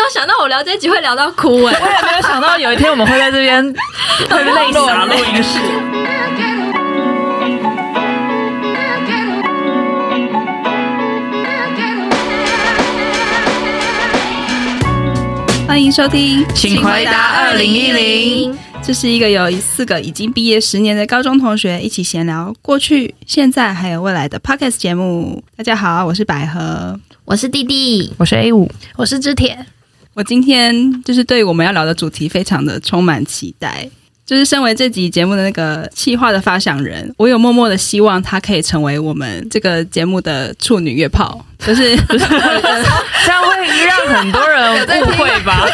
[0.00, 3.62] 有想到我聊这集会聊到哭哎、欸，我也没有想到有一天我们会在这边
[4.30, 5.58] 会泪洒录音室。
[15.68, 18.58] 欢迎收听，请回答二零一零。
[18.82, 25.44] 这是一个有四个已经毕业十年的高中同学一起闲聊过去、现在还有未来的 Podcast 节目。
[25.56, 29.66] 大家好，我是百合，我是弟弟，我是 A 五，我是知铁。
[30.20, 33.88] 我今天就是对我们要聊的主题非常的充满期待。
[34.26, 45.66] 就是身为这集节目的那个企划的发想人，我有默默的希望他可以成为我们这个节目的处女约炮， 就是这样会让很多人误会吧？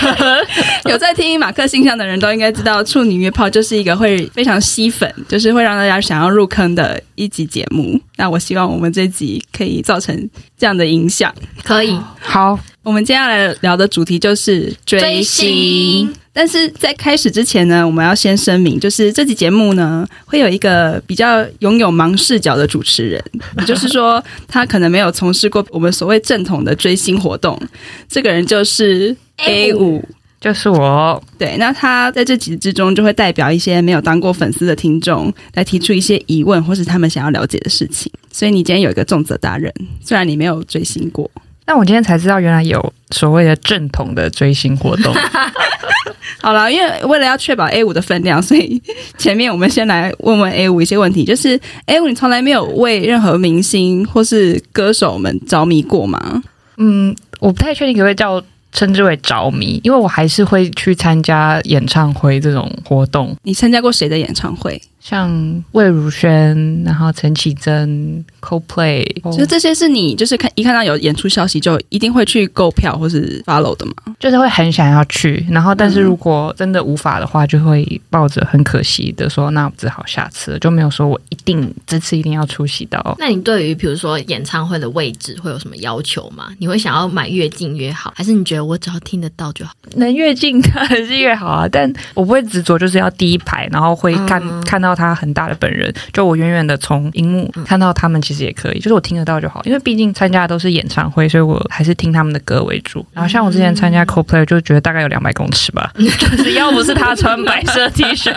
[0.84, 8.00] 有在听马克信箱的人都应该知道，处女约炮就是一个会非常吸粉，就是会让大家想要入坑的一集节目。
[8.16, 11.34] 那我希望我们这集可以造成这样的影响。
[11.62, 16.08] 可以，好，我们接下来聊的主题就是追星。
[16.32, 23.20] 但是在开始之前呢，我们要先声明，就是这期节目呢会有一个比较拥有盲视角的主持人，
[23.58, 27.60] 也就是说他可能没有从事过我们所谓正统的追星活动。
[28.08, 30.04] 这个人就是 A 五，
[30.40, 31.20] 就是我。
[31.36, 38.12] 对，那他在这集之中就会代表一些没有当过粉丝的听众来提出一些疑问，或是他们想要了解的事情。
[38.30, 41.28] 所以你今天有一个重责大人，虽然你没有追星过，
[41.66, 45.14] 但我今天才知道原来有所谓的正统的追星活动。
[46.40, 48.80] 好了，因为为了要确保 A 五的分量，所以
[49.18, 51.24] 前面我们先来问问 A 五一些问题。
[51.24, 56.42] 就是 A 五，你从来没有为任何明星或是歌手们着迷过吗？
[56.76, 58.40] 嗯，我不太确定可不可以叫
[58.72, 63.34] 称之为着迷，因为我还是会去参加演唱会这种活动。
[63.42, 64.80] 你参加过谁的演唱会？
[65.08, 73.92] 像魏如萱，然后陈绮贞、Coldplay，其实这些是你就是看一看到有演出消息就一定会去购票或是 follow 的吗？
[74.18, 83.14] 就是会很想要去，然后但是如果真的无法的话，就会抱着很可惜的说，那我只好下次了，就没有说我一定这次一定要出席到。
[83.20, 86.48] 那你对于比如说演唱会的位置会有什么要求吗？
[86.58, 89.72] 你会想要买越近越好，还是你觉得我只要听得到就好？
[89.94, 94.95] 能越近 当然是越好啊，但我不会执着就是要第一排，然后会看、嗯、看到。
[94.96, 99.62] 他很大的本人，就我远远的从荧幕看到他们，其实也可以，就是我听得到就好。
[99.64, 103.04] 因为毕竟参加的都是演唱会，所以我还是听他们的歌为主。
[103.12, 108.32] 然后像我之前参加 Coldplay，就觉得大概有两百公尺吧， 就是要不是他穿白色 T 恤，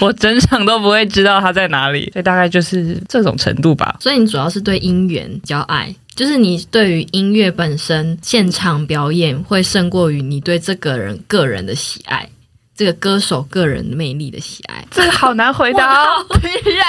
[0.00, 2.10] 我整场都不会知道他在哪里。
[2.12, 3.96] 所以大概就是这种程度吧。
[4.00, 12.28] 所以你主要是对音源比较爱，就是你对于音乐本身现场表演会胜过于你对这个人个人的喜爱。
[12.76, 16.26] 这个歌手个人魅力的喜爱，这个好难回答哦。
[16.40, 16.84] 对呀，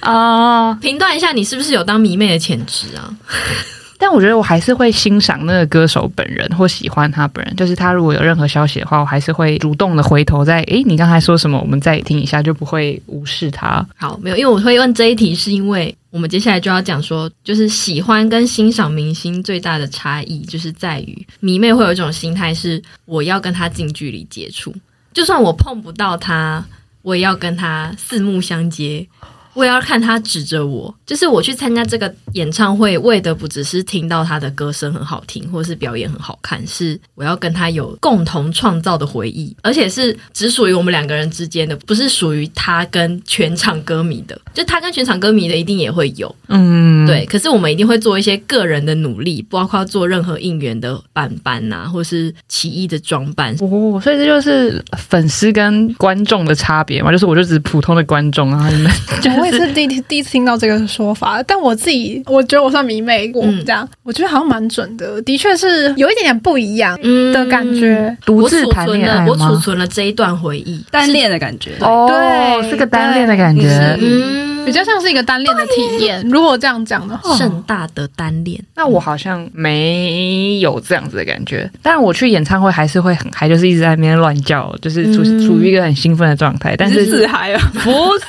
[0.00, 3.14] 啊，评断一下你是不是有当迷妹的潜质啊？
[4.02, 7.54] 但我觉得我还是会欣赏那个歌手本人，或喜欢他本人。
[7.54, 11.60] 就是他如果有任何消息的话，我还是会主动的回头再，诶，你刚才说什么？
[11.60, 13.86] 我们再听一下，就不会无视他。
[13.98, 24.74] 好，没有，因为我会问这一题，是因为我们接下来就要讲说，就是喜欢跟欣赏明星最大的差异，就是在于迷妹会有一种心态是，我要跟他近距离接触。
[25.12, 26.64] 就算我碰不到他，
[27.02, 29.08] 我也要跟他四目相接。
[29.54, 44.40] 我也要看他指着我，就是我去参加这个演唱会，为的不只是听到他的歌声很好听，或是表演很好看，是我要跟他有共同创造的回忆，而且是只属于我们两个人之间的，不是属于他跟全场歌迷的。
[44.54, 47.26] 就他跟全场歌迷的一定也会有，嗯，对。
[47.26, 53.52] 可是我们一定会做一些个人的努力，包括做任何应援的板板呐，或是奇异的装扮。
[53.54, 59.30] 哦，所以这就是粉丝跟观众的差别嘛，就是我就只是普通的观众啊，你们就。
[59.40, 66.98] 我也是第第一次听到这个说法，但我自己我觉得我算迷妹，我这样、嗯、我觉得好像蛮准的，的确是有一点点不一样
[67.32, 68.16] 的感觉。
[68.24, 69.26] 独、嗯、自谈恋爱？
[69.26, 71.72] 我储存了这一段回忆，单恋的感觉。
[71.80, 76.20] 哦，对，是个单恋的感觉，嗯，比较像是一个单恋的体验。
[76.28, 78.60] 如果这样讲的话，盛大的单恋。
[78.74, 86.74] 那我好像没有这样子的感觉，但我去演唱会还是会很嗨，就是一直在那边乱叫，就是处处于一个很兴奋的状态。
[86.76, 88.24] 但是自嗨啊，不是。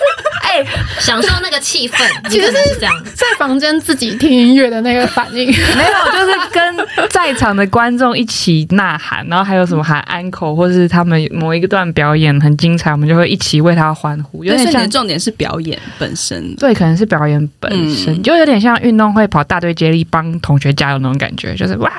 [0.51, 0.65] 哎，
[1.00, 1.98] 享受那个气氛，
[2.30, 14.44] 其实是这样，在房间自己听音乐的那个反应， 没有，就是跟在场的观众一起呐喊，然后还有什么喊安可，或是他们某一个段表演很精彩，我们就会一起为他欢呼。
[14.44, 21.92] 有点像，重点是表演本身，对，可能是表演本身，嗯、就有点像运动会跑大队接力，帮同学加油那种感觉，就是哇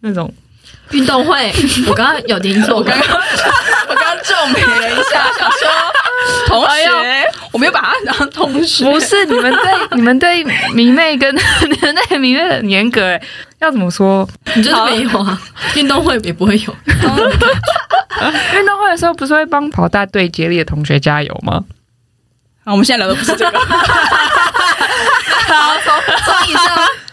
[0.00, 0.32] 那种
[0.92, 1.52] 运动会。
[1.88, 3.16] 我刚刚有听错，我刚刚
[3.88, 5.68] 我刚刚皱眉了一下，想说。
[6.46, 8.84] 同学，我没有把他当同学。
[8.84, 11.34] 不是你们对 你们对迷妹跟
[11.68, 13.20] 你们对迷妹很严格哎，
[13.60, 14.28] 要怎么说？
[14.54, 15.40] 你就是没有啊？
[15.74, 16.76] 运动会也不会有。
[18.54, 21.62] 运动会的时候不是会帮跑大队接力的同学加油吗？
[22.64, 23.58] 啊，我们现在聊的不是这个。
[23.58, 23.66] 好，
[25.84, 26.64] 从以上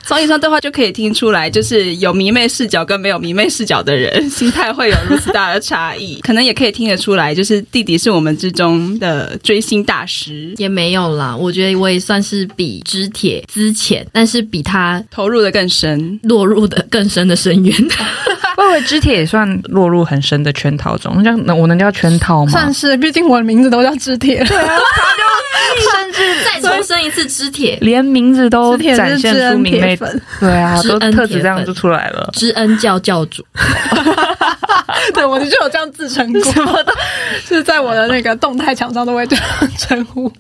[0.05, 6.19] 从以上对话就可以听出来，就是有迷妹视角跟没有迷妹视角的人， 心态会有如此大的差异。
[6.23, 11.35] 可能也可以听得出来，就是弟弟是我们之中的追星大师，也没有啦。
[11.35, 17.88] 我觉得我也算是比知铁资浅，但是比他投入的更深，落入的更深的深渊。
[18.57, 22.51] 我以为知铁也算落入很深的圈套中，那叫我能叫圈套吗？
[22.51, 24.44] 算是，毕竟我的名字都叫知铁。
[24.44, 24.77] 对啊。
[25.91, 32.29] 甚至再重申一次，知铁连名字都展现出迷妹粉，对啊，都特指这样就出来了。
[32.33, 33.45] 知恩教教主，
[35.13, 36.94] 对我就有这样自称过，什么的，
[37.47, 39.45] 就是在我的那个动态墙上都会这样
[39.77, 40.31] 称呼，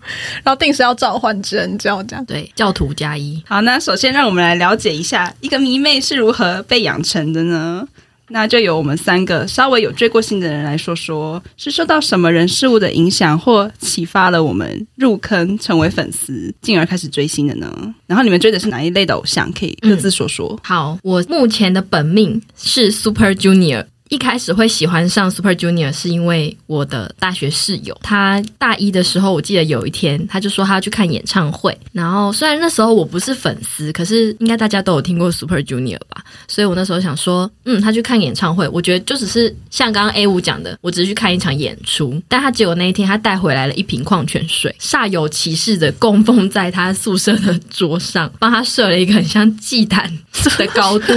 [0.43, 2.25] 然后定时要召唤知恩教这样。
[2.25, 3.41] 对，教徒加一。
[3.47, 7.87] 好，那首先让我们来了解一下一个迷妹是如何被养成的呢？
[8.33, 17.71] 那就由我们三个稍微有追过星的人来说说，是受到什么人事物的影响或启发了我们入坑成为粉丝，进而开始追星的呢？
[18.07, 19.51] 然后你们追的是哪一类的偶像？
[19.53, 20.59] 可以各自说说。
[20.63, 23.85] 好，我目前的本命是 Super Junior。
[24.13, 31.75] 一开始会喜欢上 Super Junior 是因为我的大学室友，他大一的时候，我记得有一天他就说他要去看演唱会。
[31.91, 36.23] 然后虽然那时候我不是粉丝，可是应该大家都有听过 Super Junior 吧？
[36.47, 42.21] 所以我那时候想说，嗯，他去看演唱会，我觉得就只是像刚刚 A 五讲的，我只是去看一场演出。
[42.27, 50.15] 但他结果那一天他带回来了一瓶矿泉水，煞有其事的供奉在他宿舍的桌上，帮他设了一个很像祭坛
[50.59, 51.15] 的高度。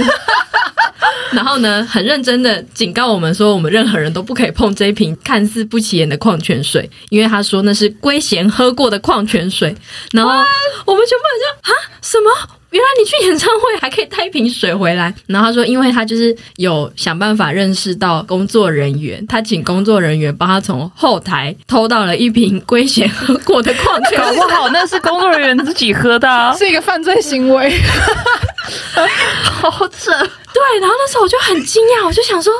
[1.31, 9.75] 然后呢，很认真的警告我们说，我们任何人都不可以碰这一瓶看似不起眼的矿泉水，因为他说那是龟贤喝过的矿泉水。
[10.11, 12.56] 然后我们全部人就啊，什么？
[12.69, 15.13] 原来你去演唱会还可以带一瓶水回来？
[15.25, 24.17] 然后他说，因为他就是有想办法认识到工作人员，他请工作人员帮他从后台偷到了一瓶龟贤喝过的矿泉水。
[24.17, 27.73] 搞不好那是工作人员自己喝的啊，是一个犯罪行为。
[29.43, 32.53] 好扯，对，然后那时候我就很惊讶，我就想说，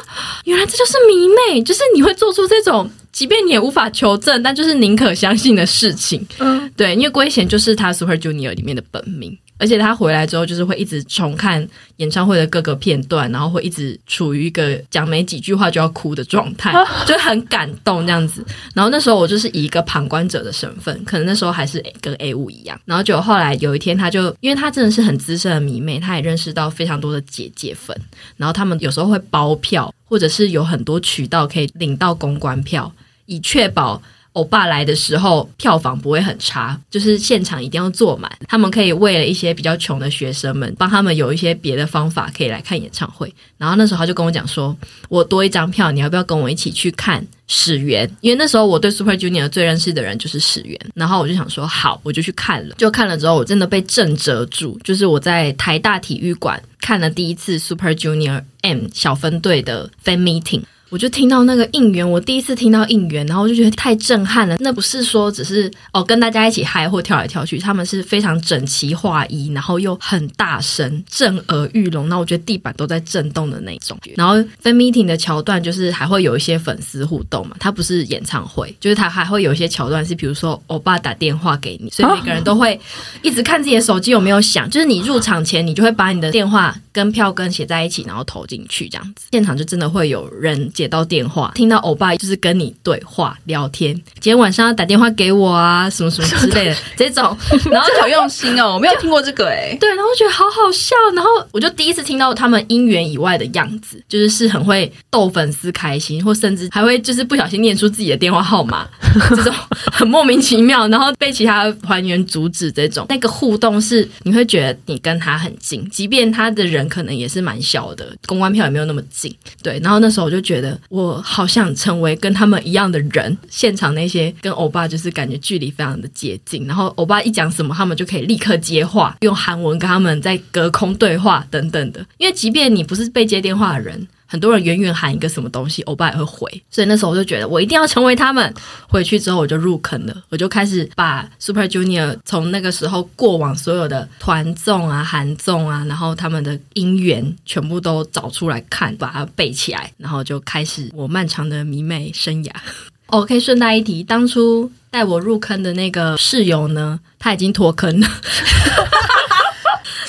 [0.45, 6.25] 原来这就是迷妹，就是你会做出这种，即便你也无法求证，但就是宁可相信的事情。
[6.39, 9.38] 嗯，对，因为龟贤就是他 Super Junior 里面的本命。
[9.57, 11.68] 而且他回来之后，就是会一直重看
[11.98, 16.74] 演唱会的各个片段，然后会一直处于一个讲没几句话就要哭的状态，
[17.06, 18.45] 就很感动这样子。
[18.74, 22.80] 然后那时候我就是以一个旁观者的身份，可能那时候还是跟 A 五一样。
[22.86, 28.00] 然后就后来有一天，他就因为他真的是很资深的迷妹，他也认识到非常多的姐姐粉，
[28.36, 32.92] 然后他们有时候会包票，或者是有很多渠道可以领到公关票，
[33.25, 34.01] 以确保。
[34.37, 38.31] 欧巴来的时候，票房不会很差，就是现场一定要坐满。
[38.47, 43.33] 他们可以为了一些比较穷的学生们，帮他们有一些别的方法可以来看演唱会。
[43.57, 44.77] 然后那时候他就跟我讲说
[45.09, 48.07] ：“我多一张票，你要不要跟我一起去看始源？
[48.21, 54.79] 因为那时候我对 Super Junior 最认识的人就是始源。”然后我就想说：“好，我就去看了。”就看了之后，我真的被震慑住。
[54.83, 60.61] 就是我在台大体育馆看了第一次 Super Junior M 小分队的 Fan Meeting。
[60.89, 64.55] 我就听到那个应援，我第一次听到应援，然后我就觉得太震撼了。
[64.59, 72.07] 那不是说只是哦跟大家一起嗨或跳来跳去，他们是非常整齐划一，然后又很大声，震耳欲聋。
[72.07, 73.99] 那我觉得地板都在震动的那种。
[74.15, 82.79] 然后 fan meeting 的桥段就是还会有一些粉丝互动嘛，它不是演唱会，就是它还会有一些桥段是，比如说欧巴打电话给你， 所以每个人都会
[83.21, 84.69] 一直看自己的手机有没有响。
[84.69, 90.71] 就是你入场前，你就会把你的电话跟票根写在一起，然后投进去，这样子，现场就真的会有人。
[90.77, 97.35] 接到电话，听到欧巴就是跟你对话聊天，今天晚上要打电话给我啊，什么什么之类的这种，
[97.71, 108.87] 然后好用心哦，我没有听过这个哎， 对，然后我觉得好好笑，然后我就第一次听到他们姻缘以外的样子，就是是很会逗粉丝开心，或甚至还会就是不小心念出自己的电话号码，
[109.35, 109.51] 这种
[109.91, 120.67] 很莫名其妙，然后被其他团员阻止这种，那个互动是你会觉得你跟他很近，即便他的人可能也是蛮小的，公关票也没有那么近，对，然后那时候我就觉得。
[120.90, 123.38] 我好想成为跟他们一样的人。
[123.50, 132.06] 现场那些跟欧巴就是感觉距离非常的接近，然后欧巴一讲什么，他们就可以立刻接话，用韩文跟他们在隔空对话等等的。
[132.18, 134.07] 因为即便你不是被接电话的人。
[134.27, 138.53] 很多人远远喊一个什么东西，欧巴也会回，所以那时候我就觉得我一定要成为他们。
[138.87, 152.51] 回去之后我就入坑了，我就开始把 Super Junior 从那个时候过往所有的团综啊、韩综啊，然后他们的音源全部都找出来看，把它背起来，然后就开始我漫长的迷妹生涯。
[153.07, 154.71] OK，顺带一提，当初。
[154.89, 158.07] 带我入坑的那个室友呢，他已经脱坑了。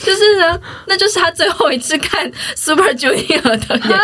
[0.05, 3.99] 就是呢，那就是他最后一次看 Super Junior 的演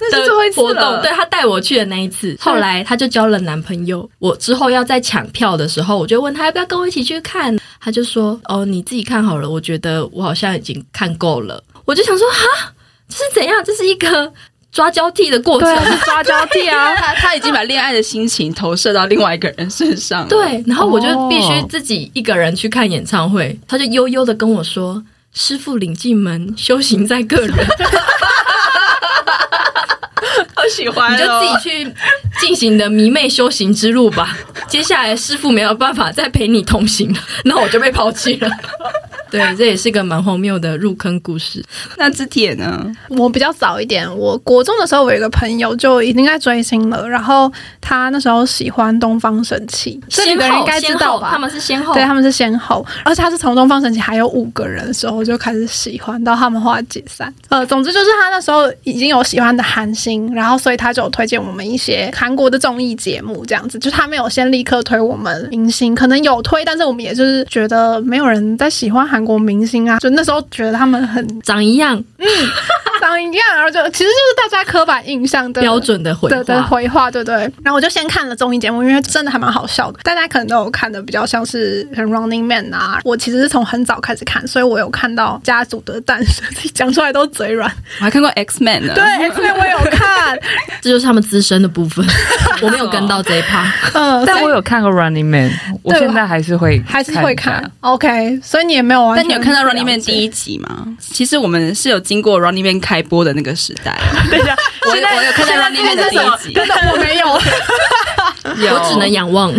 [0.00, 2.36] 那是最后一次活动，对，他带我去的那一次。
[2.40, 4.08] 后来他就交了男朋友。
[4.18, 11.62] 我之后要再抢票的时候，我就问他要不要跟我一起去看，他就说：“哦，你自己看好了。”我觉得我好像已经看够了。
[11.84, 12.72] 我就想说：“哈，
[13.08, 13.62] 这是怎样？
[13.64, 14.32] 这是一个
[14.70, 16.94] 抓交替的过程，对是抓交替啊！
[16.96, 20.28] 他他已经把恋爱的心情投射到另外一个人身上了。
[20.28, 23.58] 对，然后我就必须自己一个人去看演唱会。
[23.66, 25.02] 他就悠悠的跟我说。
[25.32, 27.54] 师傅领进门，修行在个人。
[30.54, 31.94] 好喜欢、哦，你就自己去
[32.40, 34.36] 进行你的迷妹修行之路吧。
[34.68, 38.50] 接下来师傅没有办法再陪你同行了，那我就被抛弃了。
[39.30, 41.64] 对，这也是一个蛮荒谬的入坑故事。
[41.96, 42.90] 那之铁呢？
[43.08, 47.08] 我比较早一点，我国中的时候，我有一个朋友就已经在追星了。
[47.08, 51.30] 然后他那时候喜欢东方神起，这里的人应该知道吧？
[51.30, 52.84] 他们是先后，对，他们是先后。
[53.04, 57.32] 而且他是从东方神起还有五个人的时候就开始喜欢，到他们后来解散。
[57.48, 63.78] 呃，总之就是他那时候已经有喜欢的韩星，然后所以他就有推荐我们一些韩国的综艺节目，这样子。
[63.78, 69.19] 就是他没有先立刻推我们明星，可能有推，但是我们也就是觉得没有人在喜欢韩。
[69.20, 72.26] 韩国明星啊，就那时候觉得他们很长一样，嗯，
[73.00, 77.36] 长一样，然后就其实就是大家刻板印象的标准的回的的回话，对不对？
[77.62, 83.00] 然后我就先看了综艺节目，因为真的还蛮好笑的，大家可能都有看的比较像是《Running Man》啊。
[83.04, 87.70] 我其实是从很早开始看，所以我有看到《家族的诞生》， 讲出来都嘴软。
[87.98, 90.38] 我还看过 X Man 呢，对 X Man 我也有看，
[90.82, 92.04] 这就是他们资深的部分，
[92.62, 93.72] 我没有跟到这一趴。
[93.94, 95.50] 嗯，但我有看过《Running Man》，
[95.82, 97.70] 我现在还是会还是会看。
[97.80, 99.14] OK，所以你也没有。
[99.16, 100.86] 但你有看到《Running Man》第一集吗？
[101.00, 103.96] 其实我们是有经过《Running Man》开播的那个时代。
[104.28, 107.26] 等一下， 我我有看到《Running Man》的第一集，真的我没有。
[108.74, 109.52] 我只能仰望。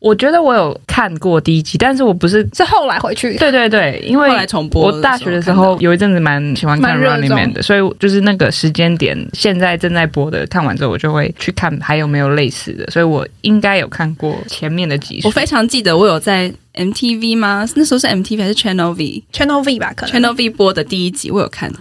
[0.00, 3.38] 我觉得我有看过第一集，但是我不是是后来回去。
[3.38, 4.88] 对对对，因为后来重播。
[4.88, 15.28] 我大学的时候有一阵子蛮喜欢看《Running Man》的，所以就是那个时间点，现在正在播的，看完之后我就会去看还有没有类似的，所以我应该有看过前面的集数。
[15.28, 17.68] 我非常记得我有在 MTV 吗？
[17.74, 21.72] 那时候是 MTV 还是 Channel V？Channel V 吧，可能 Channel V 播的第一集我有看。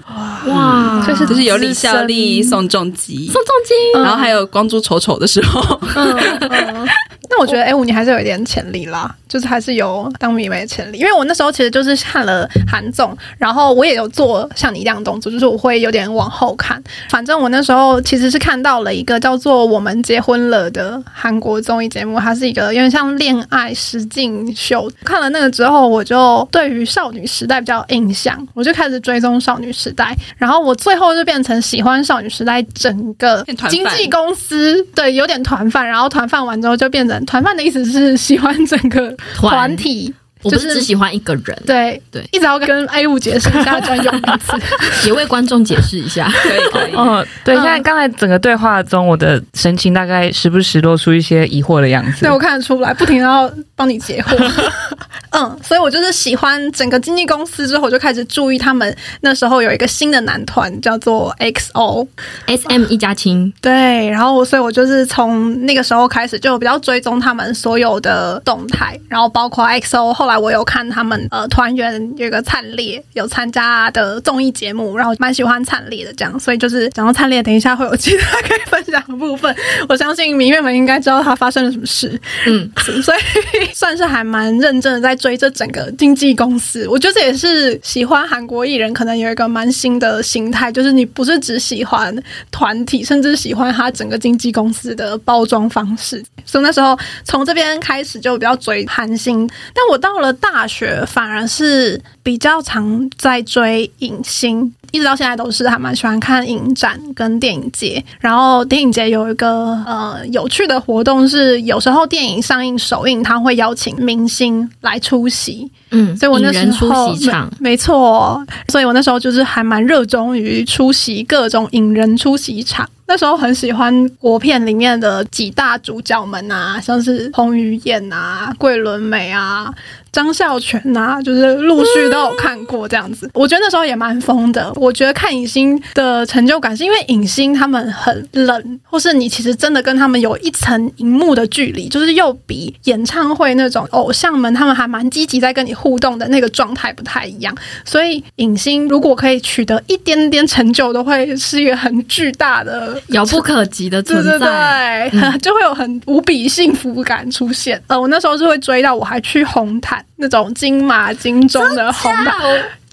[0.47, 5.79] 哇，就是就是有李孝利、宋仲基、宋仲基，然后还有光洙丑丑的时候。
[5.95, 6.17] 嗯
[6.49, 6.87] 嗯
[7.35, 10.99] 那我觉得 A 五你还是有一点潜力啦，就是还是有当迷妹的潜力。
[10.99, 16.79] 因为我那时候其实就是看了韩总，然后我也有做像你一样的动作，就是我会有点往后看。
[17.09, 24.82] 反正我那时候其实是看到了一个叫做《我们结婚了》的韩国综艺节目，它是一个有点像恋爱实境秀。
[25.03, 30.15] 看了那个之后，我就对于少女时代比较有印象，我就开始追踪少女时代。
[30.37, 35.87] 然后我最后就变成喜欢少女时代整个经纪公司，对，有点团饭。
[35.87, 37.23] 然后团饭完之后就变成。
[37.25, 40.13] 团饭的意思是喜欢整个团体，
[40.43, 41.63] 我不是只喜欢一个人。
[41.65, 46.29] 对对，一直要跟 A 五解释一下专用名词，也为观众解释一下。
[46.43, 46.95] 可以可以。
[46.95, 52.21] 哦，对，现在刚才整个对话中，我的神情大概时不时露出一些疑惑的样子。
[52.21, 54.51] 对，我看得出来，不停要帮你解惑。
[55.35, 58.95] 嗯，所以我就是喜欢整个经纪公司之后，我就开始注意他们。
[59.21, 63.51] 那时候有一个新的男团叫做 XO，SM 一家亲。
[63.59, 70.13] 对，然后所以我就是从那个时候开始就比较追踪他们所有的动态，然后包括 XO。
[70.13, 79.55] 后来我有看他们呃团员有个灿烈有参加的综艺节目，然后蛮喜欢灿烈的这样，所以就是讲到灿烈，等一下会有其他可以分享的部分。
[79.89, 82.69] 我相信明月们应该知道他发生了什么事，嗯，
[83.01, 83.17] 所以
[83.73, 85.17] 算是还蛮认真的在。
[85.23, 92.13] 追这整个经纪公司，我觉得这也是喜欢韩国艺人可能有一个蛮新的心态，就是你不是只喜欢
[92.51, 96.21] 团体，甚至喜欢他整个经纪公司的包装方式。
[96.43, 104.73] 所以那时候从这边开始就比较追韩星，但我到了大学反而是比较常在追影星。
[104.91, 117.13] 一直到现在都是还蛮喜欢看影展跟电影节，然后电影节有一个呃有趣的活动是，有时候电影上映首映，他会邀请明星来出席，嗯，所以我那时候
[117.59, 122.89] 没错，所以我那时候就是还蛮热衷于出席各种引人出席场。
[123.05, 129.71] 那时候很喜欢国片里面的几大主角们啊，像是彭于晏啊、桂纶镁啊。
[130.13, 133.29] 张孝全啊，就是陆续都有看过这样子。
[133.33, 134.71] 我觉得那时候也蛮疯的。
[134.75, 147.53] 我觉得看影星的成就感是因为影星他们很冷，或是你其实真的跟他们有一层荧幕的距离，就是又比演唱会那种偶像们他们还蛮积极在跟你互动的那个状态不太一样。
[147.83, 157.81] 所以影星如果可以取得一点点成就，都会是一个很巨大的、遥不可及的存在，对对对，嗯、就会有很无比幸福感出现。
[157.87, 162.39] 呃， 我那时候是会追到，我还去红毯那种金马金钟的红毯，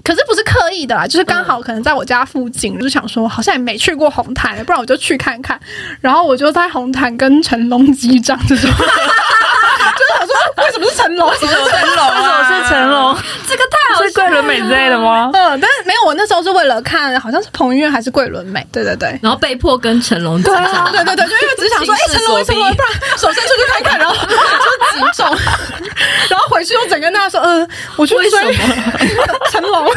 [0.03, 5.61] 可是不是刻意的啦，就是刚好可能在我家附近，嗯、就想说好像也没去过红毯，不然我就去看看。
[6.01, 8.71] 然后我就在红毯跟成龙击掌这种。
[9.97, 11.31] 就是想说，为什么是成龙？
[11.31, 12.09] 为什么是成龙？
[12.09, 13.17] 为什么是成龙？
[13.49, 15.31] 这个太好，是桂纶镁之类的吗？
[15.33, 18.65] 嗯，但是没有，我那时候是为了看，好像是彭于晏还是桂纶镁？
[18.73, 20.89] 对对对，然后被迫跟成龙对啊。
[20.93, 22.71] 对对对，就因为只想说，哎，成龙为什么？
[22.73, 25.27] 不然手伸出去看看，然后就击中，
[26.29, 28.31] 然后回去又整跟大家说，嗯，我去追
[29.51, 29.91] 成龙。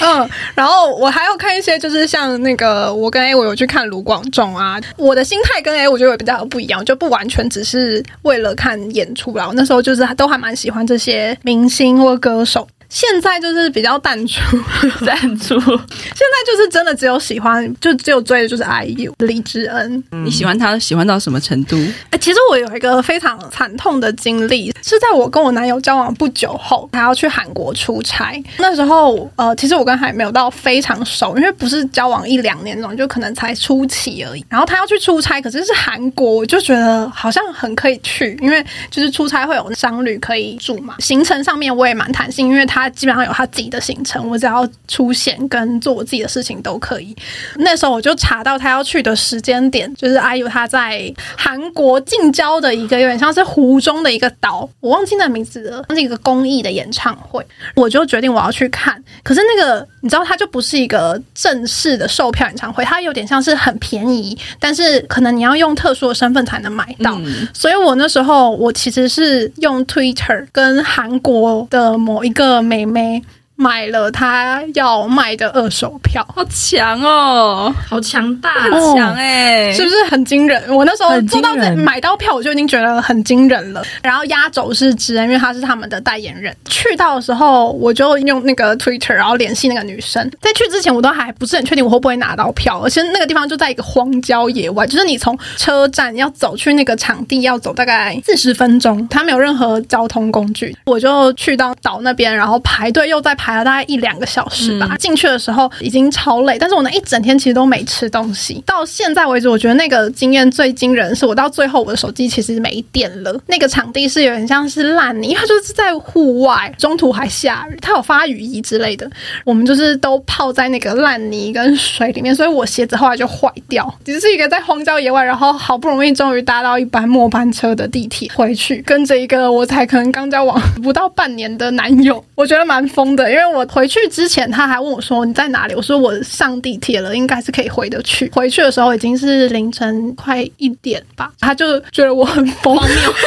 [0.00, 9.46] 嗯，然后我还要看一些，就是像那个，我跟 A 我有去看卢广仲啊，我的心态跟 A 我觉得比较不一样，就不完全只是是为了看演出啦。
[9.46, 12.66] 我那时候就是都还蛮喜欢这些明星或歌手。
[12.88, 14.40] 现在就是比较淡出，
[15.04, 15.58] 淡出。
[15.58, 20.02] 现在就是真的只有喜欢，就只有追的就是 IU 李智恩。
[20.24, 21.76] 你喜欢他喜欢到什么程度？
[21.76, 28.40] 哎、欸，其实我有一个非常惨痛的经历，是在我跟我男友交往不久后，他要去韩国出差。
[28.58, 34.44] 那时候，呃，其实我跟他也没有到非常熟，因为不是交往一两年那种，就可能才初期而已。
[34.48, 42.73] 然后他要去出差，可是是韩国，我就觉得好像很可以去，因为就是出差会有商旅可以住嘛，行程上面我也蛮弹性，因为他。
[42.74, 47.14] 他基本上有他自己的行程，我只要出现跟做我自己的事情都可以。
[47.58, 59.00] 那时候我就查到他要去的时间点，就是阿 U 他在韩国近郊的一个有点像是湖中的一个岛，我忘记那名字了，那是一个公益的演唱会，我就决定我要去看。
[59.22, 67.14] 可是那个你知道，它就不是一个正式的售票演唱会，它有点像是很便宜，但是可能你要用特殊的身份才能买到。
[67.20, 72.63] 嗯、所以我那时候我其实是用 Twitter 跟韩国的某一个。
[72.64, 73.22] 妹妹。
[73.56, 80.60] 买了他要卖的二手票，好强哦，好强大，很强哎，是不是很惊人？
[80.74, 83.80] 我那时候做到买到票，我就已经觉得很惊人了。
[84.02, 86.54] 然后压轴是智恩，因为他是他们的代言人。
[86.64, 90.28] 去到的时候，我就用那个 Twitter，然后联系那个女生。
[90.40, 100.76] 在去之前，我都还不是很确定我会不会拿到票，而且那个地方就在一个荒郊野外，就是你从车站要走去那个场地，要走大概四十分钟，他没有任何交通工具。
[100.86, 103.53] 我就去到岛那边，然后排队又在排。
[103.54, 108.62] 排了大概一两个小时吧，进去的时候已经超累，但是我那一整天其实都没吃东西。
[108.66, 113.40] 到现在为止，我觉得那个经验最惊人的是，我到最后我的手机其实没电了。
[113.46, 119.08] 那个场地是有点像是烂泥，因为它就是在户外，中途还下雨，它有发雨衣之类的。
[119.44, 123.92] 我们就是都泡在那个烂泥跟水里面，所以我鞋子后来就坏掉。
[124.04, 133.44] 只是一个在荒郊野外，然后好不容易终于搭到一班末班车的地铁回去，跟着一个我才可能刚交往不到半年的男友，我觉得蛮疯的，因为。
[133.54, 142.76] 我回去之前，他还问我说：“你在哪里？”我说：“我上地铁了，应该是可以回得去。”回去的时候已经是凌晨快一点吧，他就觉得我很疯，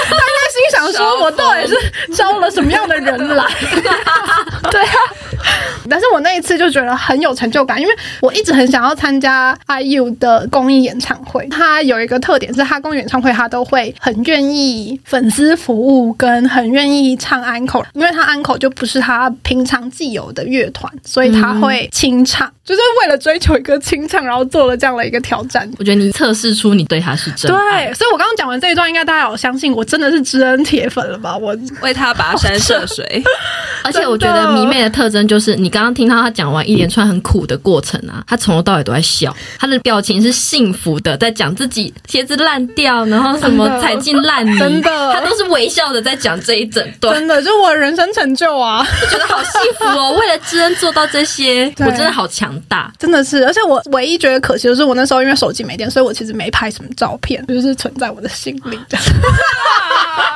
[0.57, 1.75] 心想说：“我到底是
[2.13, 3.45] 招了什么样的人来？”
[4.71, 4.95] 对啊。
[5.89, 11.47] 但是我那一次就觉得很有成就感，因为我一直很想要参加 IU 的公益演唱会。
[11.47, 25.69] 他有一个特点是，他公益演唱会他都会很愿意粉丝服务，跟很愿意唱安可，因为他安可就不是他平常既有的乐团，所以他会清唱，就是为了追求一个清唱，然后做了这样的一个挑战。
[25.79, 27.57] 我觉得你测试出你对他是真的。
[27.57, 31.37] 对，所以我刚刚讲完这一段，应该大家有相信我真的是知恩铁粉了吧？
[31.37, 33.23] 我为他跋山涉水，
[33.83, 35.71] 而且我觉得迷妹的特征就是你。
[35.77, 50.13] 刚刚听到他讲完一连串很苦的过程啊，他从头到尾都在笑，他的表情是幸福的，在讲自己鞋子烂掉，然后什么踩进烂泥，真的，他都是微笑的在讲这一整段，真的，就我人生成就啊，就觉得好幸福哦。
[50.19, 53.45] 为了知恩做到这些，我真的好强大，真的是。
[53.45, 58.79] 而且我唯一觉得可惜的是，我那时候因为手机没电，所以我其实没拍什么照片，就是存在我的心里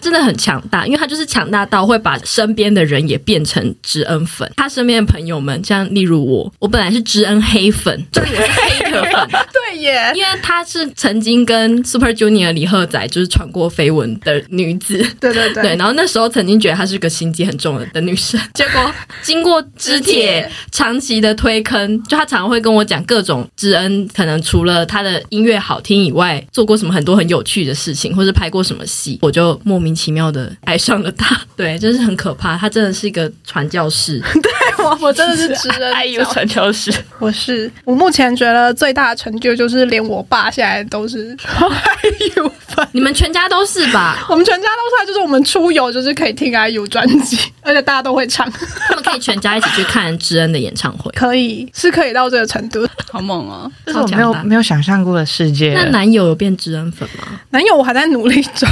[0.00, 4.50] 真的很强大，因为他就是强大到会把身边的人也变成知恩粉。
[4.56, 14.98] 他身边的朋友们，像例如我，我本来是知恩黑粉，就是黑可粉，对耶，因为她是曾经跟 Super Junior 李赫宰就是传过绯闻的女子。
[15.20, 31.40] 对对对，对，然后那时候曾经觉得她是个心机很重的的女生，结果经过知铁长期的推坑，就她常常会跟我讲各种知恩，可能除了他的音乐好听以外，做过什么很多很有趣的事情，或是拍过什么戏，我就莫名其妙的爱上了他。
[31.56, 34.20] 对，真是很可怕，他真的是一个传教士。
[34.42, 36.92] 对，我 我真的是知恩 爱有传教士。
[37.18, 44.26] 我是我目前觉得最大的成就就是连我爸现在都是 爱有粉，你们全家都是吧？
[44.28, 48.50] 我们全家都是，就是我们出游就是可以听 IU 专辑，而且大家都会唱。
[48.88, 53.70] 他们可以全家一起去看知恩的演唱会，可以是可以到这个程度，好猛哦！
[53.84, 55.74] 这是我没有没有想象过的世界。
[55.74, 57.38] 那男友有变知恩粉吗？
[57.50, 58.68] 男友我还在努力中，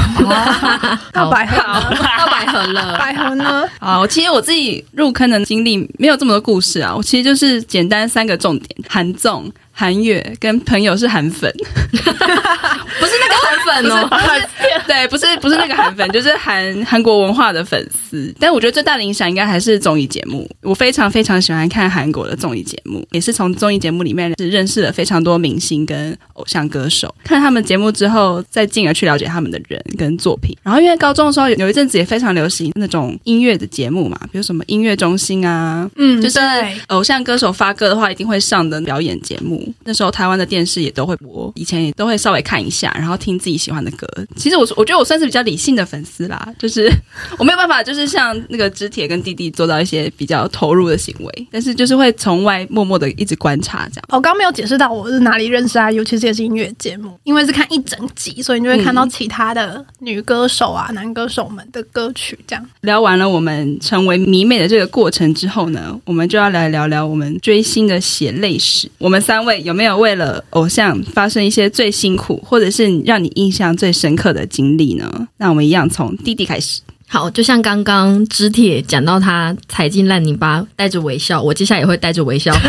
[1.12, 1.58] 到百合，
[1.94, 3.64] 到百合了，百合呢？
[3.78, 9.52] 啊，其实我自己入坑的经历没有这么多故事啊，我其实就是简单三个重点：韩综。
[9.80, 14.10] 韩月跟朋友是韩粉， 不是那个韩粉哦，
[14.88, 18.34] 对，不是不是那个韩粉， 就是韩韩国文化的粉丝。
[18.40, 20.50] 但我觉得最大的影响应该还是综艺节目。
[20.62, 27.14] 我非常非常喜欢看韩国的综艺节目，也是从综艺节目里面是认识了非常多明星跟偶像歌手。
[27.22, 30.58] 看他们节目之后，再进而去了解他们的人跟作品。
[30.64, 36.40] 然后因为高中的时候有一阵子也非常流行那种音乐的节目嘛，比如什么音乐中心啊，嗯，就是
[36.88, 39.67] 偶像歌手发歌的话一定会上的表演节目。
[39.84, 44.06] 那时候台湾的电视也都会播，以前也都会稍微看一下，然后听自己喜欢的歌。
[44.36, 46.90] 其实我我觉得我算是比较理性的粉丝啦，就是
[47.38, 54.04] 我没有办法，就是像那个知铁跟弟弟做到一些比较投入的行为，但是就是会从外默默的一直观察这样。
[54.08, 62.38] 我刚刚没有解释到我是哪里认识啊，尤其是也是音乐节目，因为是看一整集，所以你就会看到其他的女歌手啊、男歌手们的歌曲。
[62.46, 68.90] 这样聊完了我们成为迷妹的这个过程之后呢，我们就要来聊聊我们追星的血泪史。
[68.98, 75.28] 我们三位有没有为了偶像发生一些最辛苦，或者是让你印象最深刻的经历呢？
[75.38, 76.80] 那我们一样从弟弟开始。
[77.06, 82.54] 好，就像刚刚知铁讲到他踩进烂泥巴，带着微笑，我接下来也会带着微笑。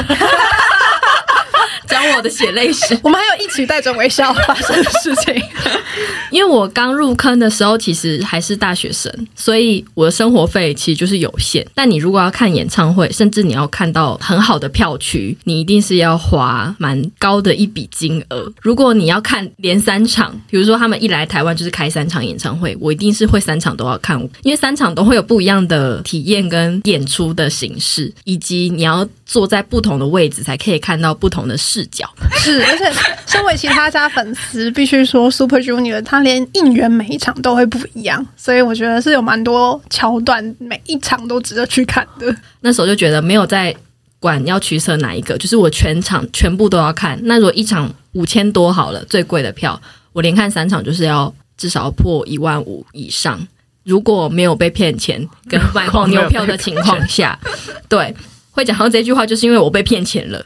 [1.89, 5.41] 讲我的血泪史， 我们还有一起带着微笑发生的事情。
[6.31, 11.65] 因为我刚入坑的时候，其实还是大学生，所以我的生活费其实就是有限。
[11.73, 18.51] 但你如果要看演唱会，甚至你要看到很好的票区，你一定是要花蛮高的一笔金额。
[18.61, 32.09] 如果你要看连三场，比如说他们一来台湾就是开三场演唱会，我一定是会三场都要看，因为三场都会有不一样的体验跟演出的形式，以及你要坐在不同的位置才可以看到不同的视角。
[32.37, 32.91] 是，而且
[33.25, 42.35] 身为其他家粉丝， 必须说 Super Junior 他连应援每一场都会不一样，所以我觉得是有蛮多桥段，每一场都值得去看的。
[42.61, 43.73] 那时候就觉得没有在
[44.19, 47.17] 管要取舍哪一个，就是我全场全部都要看。
[47.23, 49.79] 那如果一场五千多好了，最贵的票，
[50.11, 53.39] 我连看三场就是要至少要破一万五以上。
[53.85, 57.39] 如果没有被骗钱跟买黄牛票的情况下，
[57.87, 58.13] 对，
[58.51, 60.45] 会讲到这句话，就是因为我被骗钱了。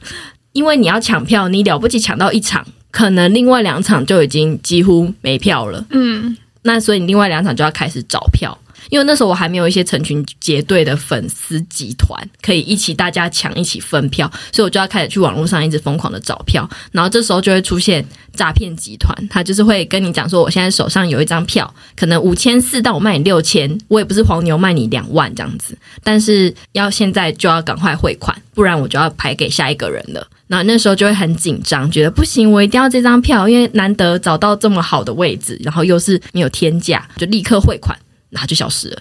[0.53, 5.85] 因为你要抢票，你了不起抢到一场，可能另外两场就已经几乎没票了。
[5.89, 8.57] 嗯，那所以你另外两场就要开始找票。
[8.89, 16.69] 因为那时候我还没有一些成群结队的粉丝集团，可以一起大家抢一起分票，所以我就要开始去网络上一直疯狂的找票。
[16.91, 25.78] 然后这时候就会出现诈骗集团，他就是会跟你讲说，我现在手上有一张票，可能五千四，但我卖你六千，我也不是黄牛，卖你两万这样子。
[26.04, 30.28] 但是要现在就要赶快汇款，不然我就要排给下一个人了。
[30.48, 37.98] 然后那时候就会很紧张，觉得不行，我一定要这张票，因为难得找到这么好的位置，然后又是没有天价，就立刻汇款。
[38.34, 38.98] 然后就消失了，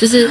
[0.00, 0.28] 就是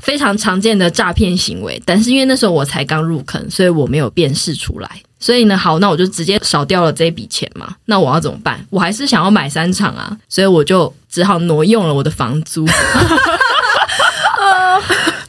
[0.00, 1.80] 非常常见的诈骗行为。
[1.86, 4.90] 但是因为那时候我才刚入坑，所以我没有辨识出来。
[5.20, 7.76] 所以呢，好，那我就直接少掉了这笔钱嘛。
[7.84, 8.58] 那我要怎么办？
[8.70, 12.66] 我还是想要买三场啊，所以我就只好挪用了我的房租。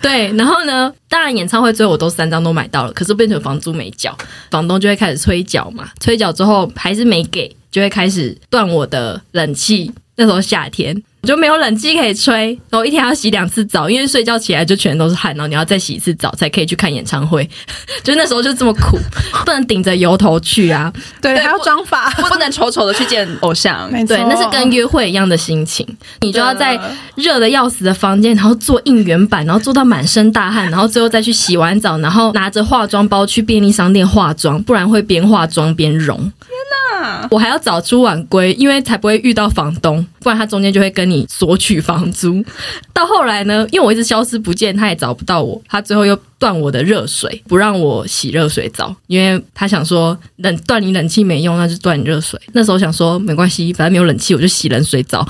[0.01, 4.17] 对，然后呢，当然演唱会最后我都三张都买到了，可是变成房租没缴，
[4.49, 5.87] 房东就会开始催缴嘛。
[5.99, 9.93] 催缴之后还是没给，就会开始断我的冷气。
[10.15, 11.03] 那时候夏天。
[11.23, 17.49] 我就没有冷气可以吹，然后一天要洗两次澡，因为睡觉起来就全都是汗，然后你要再洗一次澡才可以去看演唱会。
[18.03, 18.99] 就那时候就这么苦，
[19.45, 23.89] 不能顶着油头去啊，对，还要妆发，不能丑丑的去见偶像。
[24.05, 25.87] 对，那是跟约会一样的心情，
[26.19, 26.77] 你就要在
[27.15, 36.17] 热的要死的房间，然后做应援板，然后做到满身大汗，然后最后再去洗完澡，然后拿着化妆包去便利商店化妆，不然会边化妆边融。
[36.17, 36.29] 天
[36.69, 36.82] 哪！
[37.31, 42.43] 我还要早出晚归，因为才不会遇到房东，不然他中间就会跟你索取房租。
[42.93, 52.39] 到后来呢，因为我一直消失不见，他也找不到我，他最后又断我的热水，不让我洗热水澡，因为他想说冷断你冷气没用，那就断你热水。
[52.53, 55.27] 那时候想说没关系，反正没有冷气，我就洗冷水澡。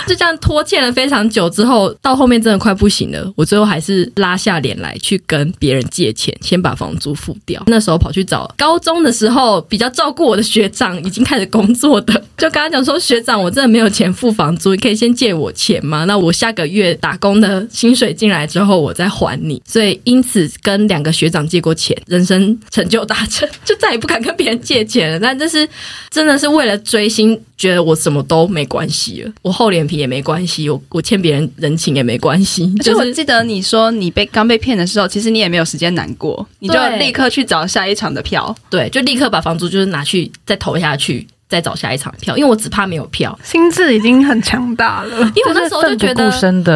[0.06, 7.62] 就这样拖欠了非常久之后，到后面真的快不行了，我最后还是拉下脸来去跟别人借钱，先把房租付掉。
[7.66, 16.04] 那时候跑去找高中的时候比较照顾我的学长，已经开始工作的，就跟他讲说：“学长，我真的没有钱付房租，你可以先借我钱吗？
[16.04, 25.20] 那我下个月打工的薪水进来之后，我再还你。”所以因此跟两个学长借过钱，人生成就达成， 就再也不敢跟别人借钱了。
[25.20, 25.68] 但这是
[26.10, 27.38] 真的是为了追星。
[27.58, 32.72] 觉得我什么都没关系了，我厚脸皮也没关系，我我欠别人人情也没关系。
[32.76, 41.26] 就是我记得你说你被刚被骗的时候，其实你也没有时间难过，你就立刻去找下一场的票，对，就立刻把房租就是拿去再投下去。
[41.48, 43.36] 再找下一场票，因为我只怕没有票。
[43.42, 46.30] 心智已经很强大了， 因为我那时候就觉得，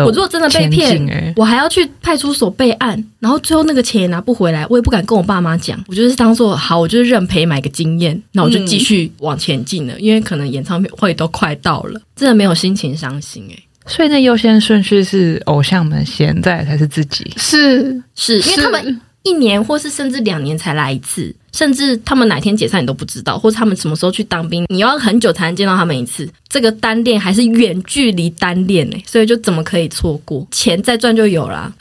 [0.05, 5.79] 我如果真的被骗，我还要去派出所备案，然后最后那个钱也拿不回来，我也不敢跟我爸妈讲。
[5.89, 9.95] 我就是当做好，我就是认赔买个经验，那我就继续往前进了。
[9.95, 13.63] 嗯、因为可能演唱会都快到了，真的没有心情伤心哎。
[13.85, 17.31] 所以那优先顺序是偶像们先，再才是自己。
[17.37, 21.35] 是是，因为他们一年或是甚至两年才来一次。
[21.53, 26.29] 甚至他们哪天解散你都不知道，或者他们什么时候去当兵，你要很久才能见到他们一次。
[26.49, 30.47] 这个单恋还是远距离单恋呢， 所以就怎么可以错过？
[30.51, 31.73] 钱再赚就有啦，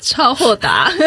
[0.00, 0.90] 超豁达。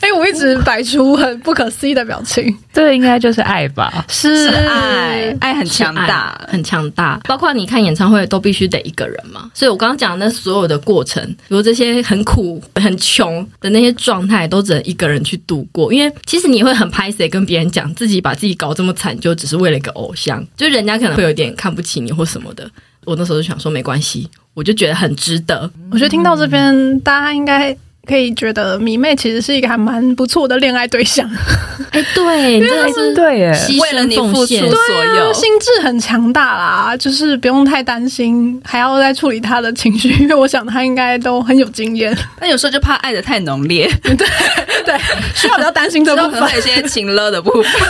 [0.00, 4.04] 哎、欸，我一直摆出很不可思议的表情，这应该就是爱吧？
[4.08, 7.20] 是爱，爱很强大，很强大。
[7.28, 15.79] 包括你看演唱会都必须得一个人嘛，所以我刚刚讲的那所有的过程，比如这些很苦、很穷的那些状态，都只能一个人去度过。
[15.92, 22.70] 因为其实你会很拍谁跟别人讲自己把自己搞这么惨，就只是为了一个偶像，就人家可能会有点看不起你或什么的。
[23.04, 25.70] 我那时候就想说没关系，我就觉得很值得。
[25.90, 27.76] 我觉得听到这边，大家应该。
[28.06, 31.28] 可以觉得迷妹其实是一个还蛮不错的恋爱对象，
[31.90, 42.16] 哎，对， 真的是对，为了你付出所有，对啊，心智很强大啦，就是不用太担心，还要再处理他的情绪，因为我想他应该都很有经验。
[42.40, 44.98] 但有时候就怕爱的太浓烈， 对对，
[45.34, 47.64] 需要比较担心这部分，有些情勒的部分。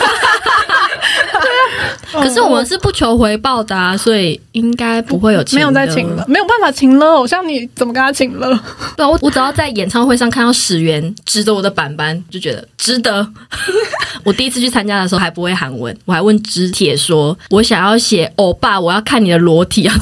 [2.12, 8.48] 可是我们是不求回报的啊，所以应该不会有情勒，没有在请了，没有办法请了偶像，你怎么跟他请了？
[8.96, 13.26] 对啊，我我只要在演唱会上看到始源指着我的板板，就觉得值得。
[14.24, 19.96] 我第一次去参加的时候还不会韩文，我还问知铁说：“我想要写欧巴，我要看你的裸体啊。”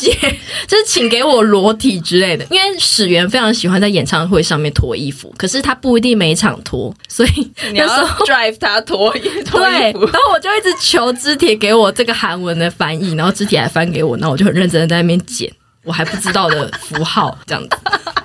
[0.66, 9.58] 就是请给我裸体之类的，因为始源非常喜欢在演唱会上面脱衣服，可是他不一定每场脱，所以那时候 drive 他脱衣服。
[9.58, 15.52] 对，然后我就一直求肢体给我这个韩文的翻译，然后肢体还翻给我，然后我就很认真的在那边剪。
[15.84, 17.76] 我还不知道的符号这样子，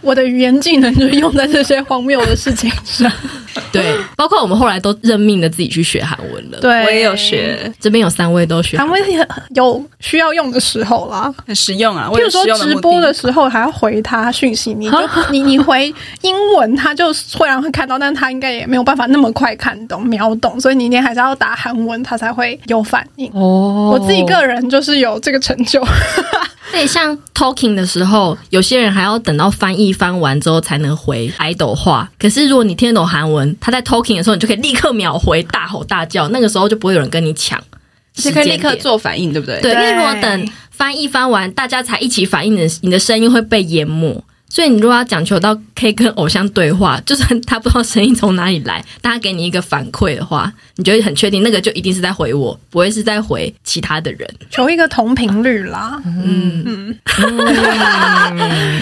[0.01, 3.11] 我的语言技能就用在这些荒谬的事情上。
[3.71, 6.59] 对，包括我们后来都认命的自己去学韩文了。
[6.59, 9.01] 对，我也有学，这边有三位都学韩文，
[9.55, 12.09] 有需要用的时候啦，很实用啊。
[12.13, 14.97] 譬如说直播的时候还要回他讯息，你就
[15.31, 23.29] 你你回英文，他就虽然会看到，但他应该也没有办法那么快看懂秒懂，所以你一定还是要打韩文，他才会有反应。
[23.33, 25.85] 哦，我自己个人就是有这个成就。
[26.71, 32.09] 对，像 talking 的时候，有些人还要等到翻译翻完之后才能回 idol 话。
[32.19, 36.27] 可是如果你听得懂韩文，他在 talking 的时候，你就可以立刻秒回，大吼大叫。
[36.29, 37.61] 那个时候就不会有人跟你抢，
[38.15, 39.59] 是可以立刻做反应，对不对？
[39.61, 44.23] 对，因为如果等翻译翻完，大家才一起反应的，你的声音会被淹没。
[44.49, 54.27] 所以你如果要讲求到可以跟偶像对话，就算他不知道声音从哪里来，但他给你一个反馈的话，你就会很确定那个就一定是在回我，不会是在回其他的人。
[54.49, 56.01] 求一个同频率啦。
[56.05, 56.99] 嗯嗯。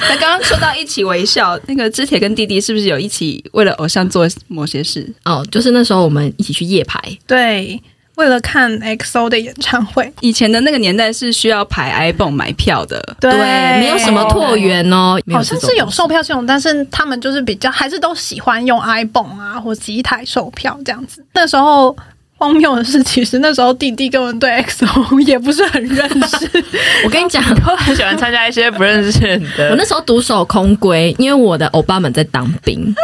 [0.02, 5.14] 那刚刚说到一起微笑，那个之铁跟弟弟是不是有一起为了偶像做某些事？
[5.26, 7.02] 哦，就是那时候我们一起去夜排。
[7.28, 7.82] 对。
[8.18, 13.40] 为了看 XO 的演唱会，以前的那个年代是需要排 iPhone 买票的，对，对，
[13.80, 21.24] 没有什么拓元哦，好像是有售票系统，但是他们就是比较还是都喜欢用 iPhone 啊或机台售票这样子。
[21.34, 21.96] 那时候
[22.38, 26.64] 荒谬的是，其实那时候弟弟根本对 XO 也不是很认识。
[27.06, 29.20] 我跟你讲，都很喜欢参加一些不认识
[29.56, 29.70] 的。
[29.70, 32.96] 我那时候独守空闺，因为我的欧巴们在当兵。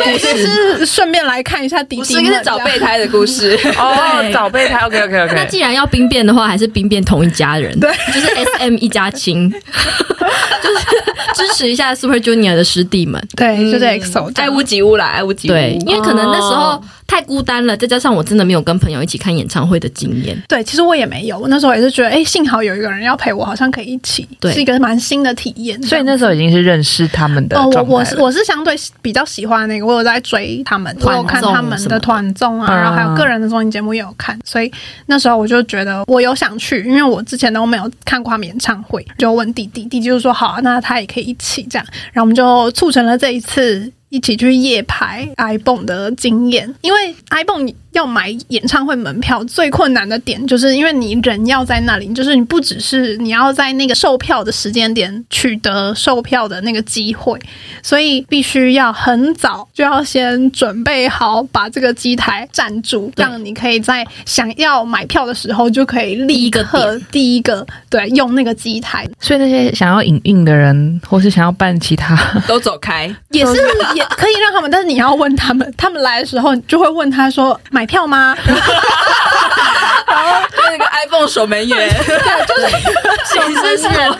[0.00, 0.46] 故事。
[0.46, 3.58] 是顺便来看一下弟弟，是个找备胎的故事。
[3.76, 4.78] 哦，找备胎。
[4.86, 5.34] OK OK OK。
[5.34, 8.26] 那既然要兵变的话，还是兵变同一家人，对，就是
[8.58, 10.86] SM 一家亲， 就是
[11.34, 13.20] 支持一下 Super Junior 的师弟们。
[13.36, 15.52] 对，就是 EXO，爱屋及乌啦，爱屋及乌。
[15.52, 16.82] 对，因为可能那时候
[17.14, 20.36] 太孤单了，再加上我真的没有跟朋友一起看演唱会的经验。
[20.48, 25.80] 对，其实我也没有，我那时候也是觉得，哎，幸好有一个人要陪我，好像可以一起，对，是一个蛮新的体验。
[25.84, 27.56] 所以那时候已经是认识他们的。
[27.56, 34.68] 哦，我我是我是相对比较喜欢那个，我有在追他们，我有看他们的团综啊，然后还有个人的综艺节目也有看，所以
[35.06, 47.74] 那时候我就觉得我有想去，因为我之前都没有看过他们演唱会，就问弟弟，弟弟就说好，啊那他也可以一起这样，然后我们就促成了这一次一起去夜排 ibon 的经验，因为 ibon。
[47.94, 57.38] 要买演唱会门票最困难的点，就是因为你人要在那里，就是你不只是你要在那个售票的时间点取得售票的那个机会，
[57.84, 69.08] 所以必须要很早就要先准备好，把这个机台占住，让你可以在想要买票的时候就可以立刻第一个对用那个机台。
[69.20, 72.16] 所以那些想要影印的人，或是想要办其他，
[72.48, 73.54] 都走开，也是
[73.94, 77.84] 也可以让他们，但是你要问他们，他们来的时候就会问他说买。
[77.86, 78.34] 票吗？
[78.44, 78.56] 然
[80.24, 80.43] 后
[80.76, 82.56] 那个 iPhone 守门员， 对，
[83.32, 84.10] 就是守门员，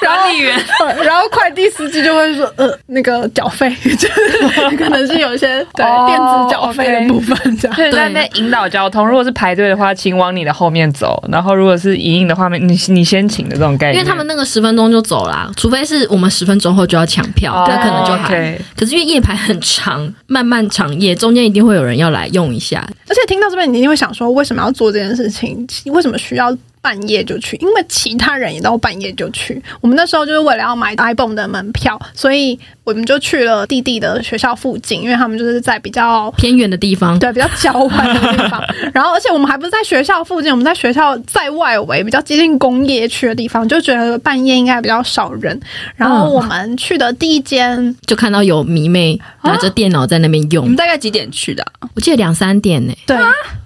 [0.00, 0.56] 管理员，
[1.04, 9.06] 然后快递司机就会说，呃，那个缴费， 就是可能是有一些对电子缴费的部分这样，对，在那边引导交通。
[9.06, 13.96] 如果是排队的话，请往你的后面走；然后如果是影印的话，你你先请的这种概念。
[13.96, 18.56] 因为他们那个十分钟就走了，除非是我们十分钟后就要抢票，那可能就还。
[18.76, 22.86] 可是因为夜排很长，漫漫长夜，中间一定会有人要来用一下。
[23.08, 25.66] 而且听到这边，你一定会想说，为什么要做这件事情？
[25.96, 26.56] 为什么需要？
[26.86, 29.60] 半夜就去，因为其他人也都半夜就去。
[29.80, 38.62] 我们那时候就是为了要买 ibon 的门票，所以我们就去了弟弟的学校附近，因为他们就是在比较偏远的地方，对，比较郊外的地方。
[38.94, 45.60] 然后，而且我们还不是在学校附近，我们在学校在外围，比较接近工业区的地方，就觉得半夜应该比较少人。
[45.96, 50.64] 然后我们去的第一间，就看到有迷妹拿着电脑在那边用。
[50.64, 51.66] 你们大概几点去的？
[51.96, 52.94] 我记得两三点呢。
[53.08, 53.16] 对，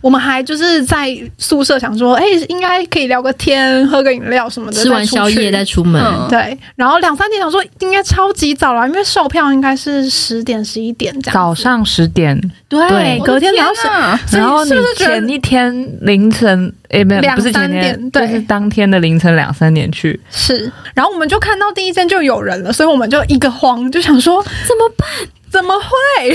[0.01, 3.10] 我们还就是在宿舍想说，哎，应该可以。
[3.11, 6.01] 聊个天，喝个饮料什么的，吃完宵夜再出门。
[6.01, 11.35] 嗯、对，然后两三点想说应该超级早了，因为售票应该是十点十一点这样。
[11.35, 13.21] 早上十点，对，对。
[13.23, 20.19] 隔天早上，然后你前一天凌晨，哎，没有，不是前天，对，是当天的凌晨两三点去。
[20.31, 25.09] 是，然后我们就看到第一间就有人了，所以我们就一个慌，就想说怎么办？
[25.51, 26.31] 怎么会？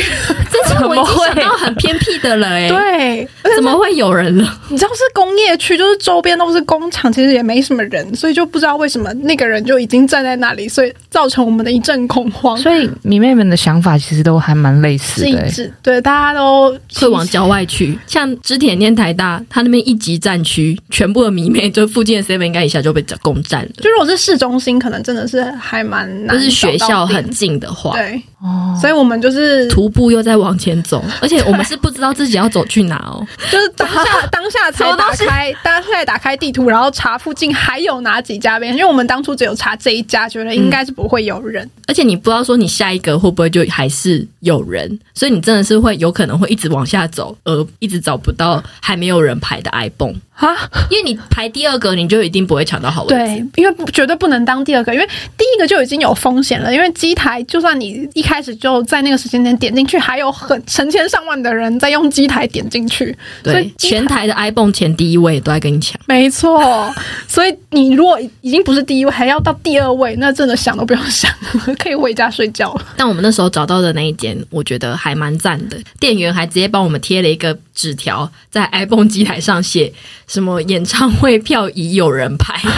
[0.52, 2.68] 这是 我已经想到很偏僻的了 哎。
[2.68, 4.60] 对， 怎么会有人了？
[4.70, 12.58] 你知道是工业区，就是周边都是工厂，其实也没什么人，所以就不知道为什么那个人就已经站在那里，所以造成我们的一阵恐慌。
[12.58, 17.97] 所以迷妹们的想法其实都还蛮类似的，是对，大家都会往郊外去。
[18.06, 23.71] 像织田念台大，他那边一级战区，全部的迷妹就附近的 seven 应该一下就被攻占了。
[23.78, 29.15] 就如果是市中心，可能真的是还蛮难，就是学校很近的话，对哦，所以我们。
[29.25, 50.13] 就是徒步又在往前走，而且我们是不知道自己要走去哪哦， 就是当下当下才打开，当下打开地图，然后查附近还有哪几家店，因为我们当初只有查这一家，觉得应该是不会有人，而且你不知道说你下一个会不会就还是有人，所以你真的是会有可能会一直往下走，而一直找不到还没有人排的 ibon。
[50.36, 50.54] 啊，
[50.89, 53.15] 因为你排第二个，你就一定不会抢到好位置。
[53.15, 56.74] 对，因为绝对不能当第二个，因为第一个就已经有风险了。
[56.74, 63.17] 因为机台，就算你一开始就在那个时间点点进去，还有很成千上万的人在用机台点进去。
[63.41, 66.00] 对，所以全台的 iPhone 前第一位都在跟你抢。
[66.06, 66.93] 没错，
[67.28, 71.32] 所以你如果已经不是第一位，还要到第二位，那真的想都不用想，
[71.80, 72.86] 可以回家睡觉了。
[72.98, 79.93] 但我们那时候找到的那一间，我觉得还蛮赞的，店员还直接帮我们贴了一个纸条在 iPhone 机台上写。
[80.27, 82.59] 什么演唱会票已有人排？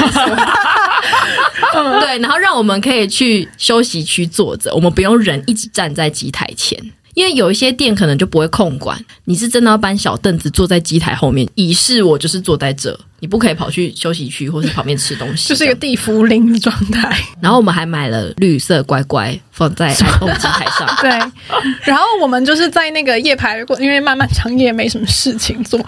[2.02, 6.78] 对，然后让我们可以去休息区坐着，我们不用人一直站在机台前，
[7.14, 13.00] 因为有一些店可能就不会控管，你是真的要搬小凳子坐在机台后面，以示我就是坐在这。
[13.20, 17.18] 你不可以跑去休息区或是旁边吃东西， 就是一个地缚灵的状态。
[17.42, 20.88] 然后我们还买了绿色乖乖放在 ibon 机台上。
[21.02, 21.10] 对，
[21.84, 25.80] 然后我们就是在那个夜排过，因为漫漫长夜没什么事情做。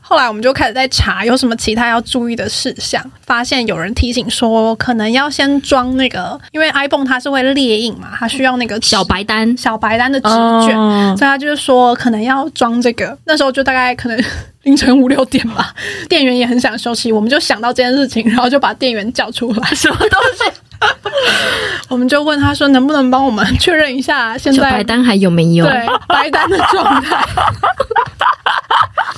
[0.00, 13.18] 后来我们就开始在查有什么其他要注意的事项，发现有人提醒说，可能要先装那个，因为 iPhone 它是会列印嘛，它需要那个小白单、小白单的纸卷，哦、所以他就是说可能要装这个。
[13.24, 14.24] 那时候就大概可能。
[14.66, 15.72] 凌晨五六点吧，
[16.10, 20.44] 店员也很想休息，我们就想到这件事情，然后就把店员叫出来， 什么东西？
[21.88, 25.64] 我们就问他说，能不能帮我们确认一下现在白单还有没有？
[25.64, 27.16] 对，白单的状态。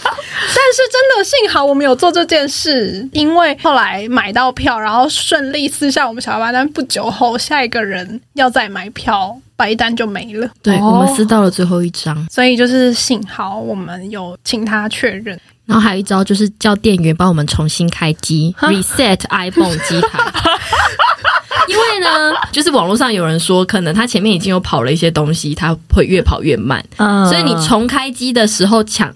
[0.71, 10.49] 是真的幸好我们有做这件事，因为后来买到票，然后顺利撕下我们小白单，不久后下一个人要再买票，白单就没了。
[10.63, 15.41] 对，我们撕到了最后一张，所以就是幸好我们有请他确认。
[15.65, 20.19] 然后还有一招就是叫店员帮我们重新开机，reset iPhone 机台。
[21.69, 26.83] 因为呢，就是网络上有人说，可能他前面已经有跑了一些东西，他会越跑越慢。
[26.97, 29.15] 嗯，所以你重开机的时候抢，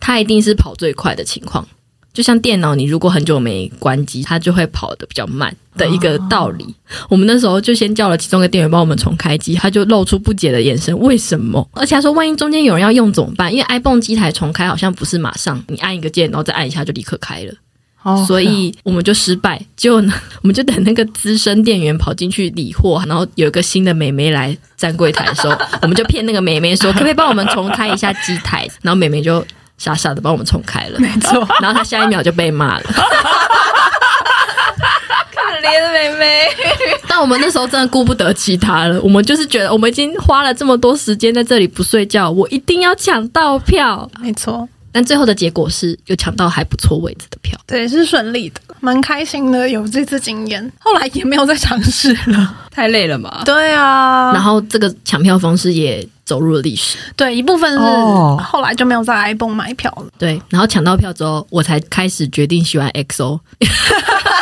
[0.00, 1.66] 它一定是跑最快的情况。
[2.12, 6.62] 就像电脑，你如果很久没关机，它就会跑得比较慢的一个道理。
[6.64, 11.68] 哦、我们那时候就先叫了其中一个店员帮我们重开机，他就露出不解的眼神，为什么？
[11.72, 13.52] 而且他说，万一中间有人要用怎么办？
[13.52, 17.52] 因为 iPhone 机台重开好像不是马上你按一个键，然后再按一下就立刻开了。
[18.04, 19.60] 哦，所以我们就失败。
[19.76, 28.68] 结果呢，我们就等那个资深店员跑进去理货，然后有一个新的美眉来站柜台的时候，我们就骗那个美眉说， 可不可以帮我们重开一下机台？
[28.82, 29.44] 然后美眉就。
[29.78, 31.46] 傻傻的帮我们冲开了，没错。
[31.60, 32.84] 然后他下一秒就被骂了，
[35.34, 36.48] 可怜的妹妹。
[37.08, 44.10] 但我们那时候真的顾不得其他了，我们就是觉得我们已经花了这么多时间在这里不睡觉，我一定要抢到票。
[44.20, 44.68] 没错。
[44.92, 50.72] 但最后的结果是，有抢到还不错位置的票，对，是顺利的，蛮开心的，有这次经验。
[50.78, 53.42] 后来也没有再尝试了， 太累了嘛。
[53.44, 54.32] 对啊。
[54.32, 56.98] 然后这个抢票方式也走入了历史。
[57.16, 57.78] 对，一部分是
[58.42, 60.06] 后来就没有在 ibon 买票了。
[60.18, 63.40] 对，然后抢到票之后，我才开始决定喜欢 XO。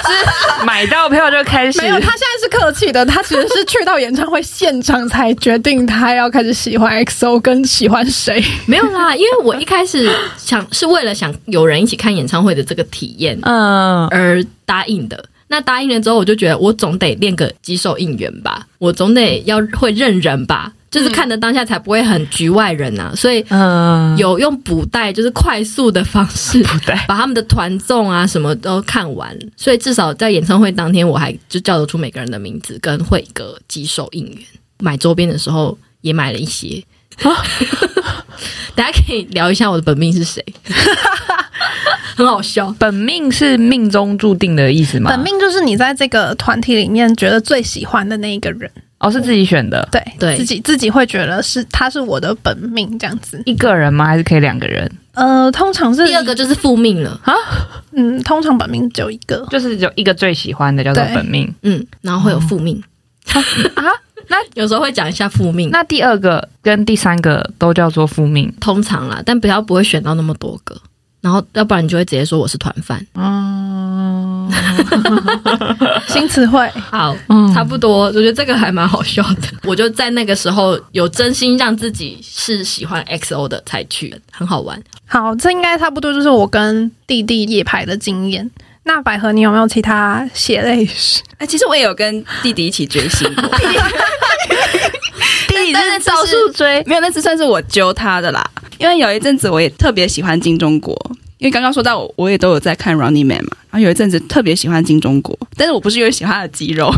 [0.03, 1.81] 是买到票就开始？
[1.81, 3.05] 没有，他现在是客气的。
[3.07, 8.43] 他其实是去到演唱会现场才决定他要开始喜欢 XO 跟喜欢谁。
[8.67, 15.25] 没有啦，因为我一开始想是为了想有人一起看演唱会的这个体验，嗯，而答应的。
[15.49, 20.73] 那答应了之后，我就觉得我总得练个几首应援吧，我总得要会认人吧。
[20.93, 23.43] 就是看的当下才不会很局外人呐、啊，所以
[24.19, 26.63] 有用补带，就是快速的方式
[27.09, 34.39] 把他们的团综啊什么都看完，所以至少在演唱会当天，我还就叫得出每个人的名字跟会歌几首应援。
[34.81, 36.85] 买周边的时候也买了一些，
[38.75, 40.45] 大家可以聊一下我的本命是谁，
[42.17, 42.75] 很好笑。
[42.79, 45.11] 本命是命中注定的意思吗？
[45.11, 48.71] 本命就是你在这个团体里面觉得最喜欢的那一个人。
[49.03, 53.43] 哦，是自己选的，对对，自己自己会觉得是他是我的本命这样子。
[53.45, 54.07] 一个人吗？
[54.07, 54.91] 还是可以两个人？
[55.15, 57.35] 呃，通常是第二个就是复命了啊。
[57.91, 62.81] 嗯，通常本命只有一个，就是有一个最喜欢的叫做本命，嗯，然后会有复命、
[63.35, 63.43] 哦、
[63.75, 63.85] 啊。
[64.29, 65.69] 那 有时候会讲一下复命。
[65.71, 70.81] 那第二个跟第三个都叫做复命，通常啦，但比较不会选到那么多个。
[71.23, 73.01] 然后，要不然你就会直接说我是团饭。
[73.15, 74.51] 哦，
[76.09, 77.17] 新词汇好，
[77.55, 78.07] 差不多。
[78.07, 79.49] 我觉得这个还蛮好笑的。
[79.63, 84.83] 我就在那个时候有真心让自己是喜欢 XO 的才去，很好玩。
[85.07, 88.51] 好，这应该差不多就是我跟弟弟夜排的经验。
[88.85, 91.23] 那百合，你有没有其他血泪史？
[91.39, 93.45] 哎，其实我也有跟弟弟一起追星过。
[95.47, 98.45] 弟弟是到处追，没有，那次算是我揪他的啦。
[98.79, 100.97] 因为有一阵子我也特别喜欢金钟国，
[101.39, 103.57] 因为刚刚说到我，我也都有在看 Running Man 嘛。
[103.71, 106.93] 然后有一阵子特别喜欢金钟国，但是我不是因为喜欢他的肌肉，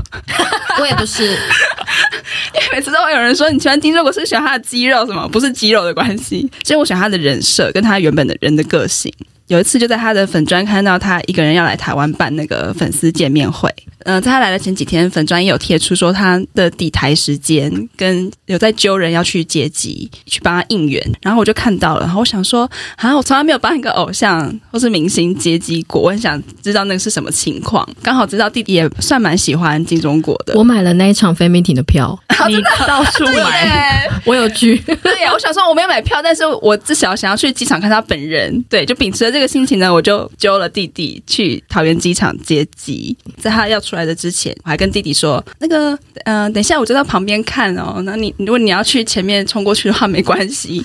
[0.81, 1.25] 我也不是，
[2.55, 9.12] 因为每次都会有人说你喜欢金钟国是喜欢他的肌肉什么，不是肌肉的关系，所以我喜欢他的人设跟他原本的人的个性。
[9.49, 13.68] 有一次就在他的粉专看到他一个人要来台湾办那个粉丝见面会。
[14.07, 21.03] 嗯、呃，在他来的前几天，粉专也有贴出说他的抵台时间，跟有在揪人要去接机，去帮他应援。
[21.22, 27.88] 然后我就看到了，然后我想说，啊，我从来没有帮一个偶像或是明星接机过，我很想知道那个是什么情况。
[28.03, 32.18] 刚好知道弟弟也算蛮喜欢金钟国的，我买了那一场 fan meeting 的票，
[32.49, 34.76] 你到处买， 我有去。
[35.03, 38.62] 对呀，我想说我没有买票，但是我至少想要去机场看他本人。
[38.68, 43.95] 对，就秉持着这个心情呢，我就揪了弟弟去桃园机场接机，在他要出。
[43.95, 45.93] 来的之前，我还跟弟弟说：“那个，
[46.24, 48.03] 嗯、呃，等一下我就在旁边看哦。
[48.05, 50.85] 那你如果你要去前面冲过去的话， 没关系。”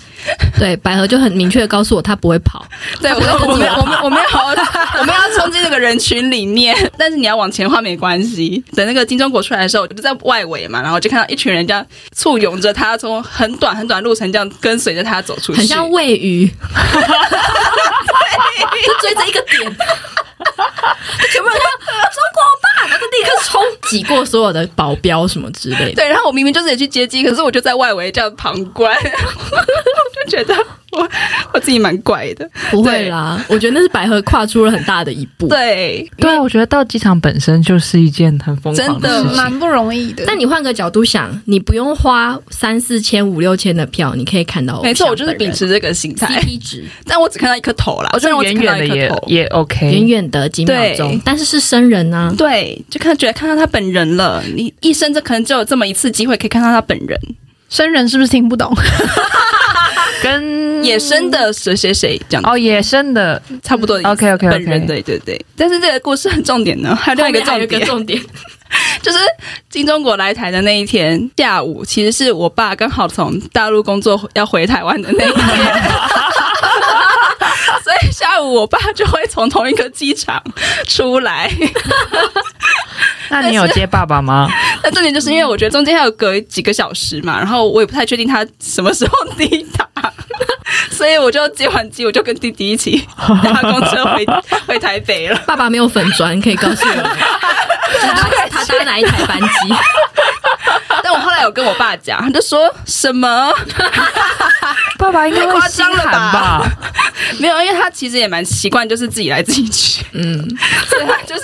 [0.60, 2.64] 对，百合就很明确的告诉我，他不会跑。
[3.02, 4.40] 对，我我们我们我们要
[5.00, 8.64] 我们要冲进那个人群里面，但是你要往前的话没关系。
[8.76, 11.84] 等那个金钟国出来的时候，我就在外围嘛，然后就看到一群人这样
[12.16, 16.48] 簇拥着他，从很短很短路程这样跟随着他走出去，很像喂鱼，
[18.86, 19.60] 就追着一个点。
[21.32, 21.66] 全部人说
[22.12, 25.94] 中国吧，然后就立刻冲挤过所有的保镖什么之类的。
[25.96, 30.56] 对，然后我明明就是也去接机，可是我就在外围这样旁观，我就觉得
[30.92, 31.08] 我
[31.54, 32.50] 我自己蛮怪的。
[32.72, 35.48] 不会啦，我觉得那是百合跨出了很大的一步。
[35.48, 40.24] 对，对啊，我觉得到机场本身就是一件很疯狂的事情，蛮不容易的。
[40.26, 44.82] 但你换个角度想，你不用花三四千、五六千的票，你可以看到。
[44.82, 46.40] 没错，我就是秉持这个心态。
[46.40, 52.36] CP 值， 但我只看到一颗头啦，我觉得远远的也也 OK，远远的几秒钟，但是是生人呢、啊。
[52.38, 54.44] 对，就看觉得看到他本人了。
[54.56, 57.20] 你一生这可能只有这么一次机会可以看到他本人。
[57.70, 58.76] 生人是不是听不懂？
[60.24, 63.98] 跟 野生的谁谁谁讲哦，野生的差不多。
[64.04, 65.40] OK OK，本人对对对。
[65.56, 68.20] 但是这个故事很重点呢，还有另外一个重点，个重点
[69.02, 69.20] 就是
[69.70, 75.38] 金钟国来台的那一天下午，其实是我爸刚好从大陆工作要回台湾的那一天，
[77.84, 80.42] 所以下午我爸就会从同一个机场
[80.88, 81.52] 出来。
[83.30, 84.48] 那你有接爸爸吗？
[84.84, 90.14] 那重点就是因为我觉得中间还有隔几个小时嘛，然后我也不太确定他什么时候抵达，
[91.00, 93.08] 所以我就接完机，我就跟弟弟一起
[93.42, 94.26] 搭公车回
[94.68, 95.42] 回台北了。
[95.46, 96.94] 爸爸没有粉砖，可以告诉我，
[98.18, 99.74] 他他搭哪一台班机？
[101.02, 103.50] 但我后来有跟我爸讲，他就说什么？
[104.98, 106.70] 爸爸应该会心寒吧？
[107.40, 110.38] 没有，因为他其实也蛮习惯，就是自己来自己去，嗯，
[110.90, 111.44] 所以他就是。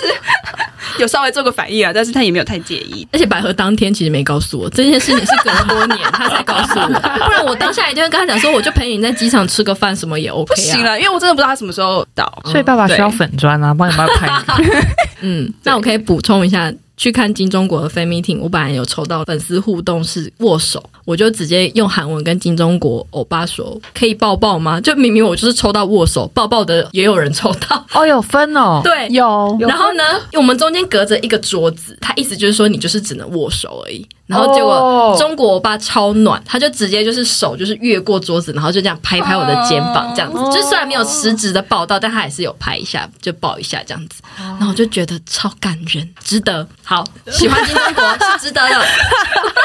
[0.98, 3.06] 有稍微做个反应啊，但是他也没有太介意。
[3.12, 10.54] 而且百合当天其实没告诉我这件事情，是隔了多年他才告诉我，不然我当下一定会跟他讲说，我就陪你在机场吃个饭，什么也 OK 啊。
[10.54, 14.86] 不行了，因为我真的不知道他什么时候到，所以爸爸需要粉砖啊，帮你帮他拍一个。
[15.22, 16.72] 嗯，那我可以补充一下。
[16.98, 29.58] 去看金钟国的 fan meeting，我本来有抽到粉丝互动是握手，我就直接用韩文跟金钟国欧巴说：“可以抱抱吗？”就明明我就是抽到握手，抱抱的也有人抽到哦，有分哦， 对，有。
[29.60, 34.08] 然后呢，我们中间隔着一个桌子，他意思就是说你就是只能握手而已。
[34.26, 40.38] 然后结果中国欧巴超暖，他就直接就是手就是越过桌子，然后就这样拍拍我的肩膀，这样子。
[40.52, 44.20] 就虽然没有实质的抱到，但他还是有拍一下，就抱一下这样子。
[44.36, 46.66] 然后我就觉得超感人，值得。
[46.82, 48.84] 好，喜欢金钟国是值得的。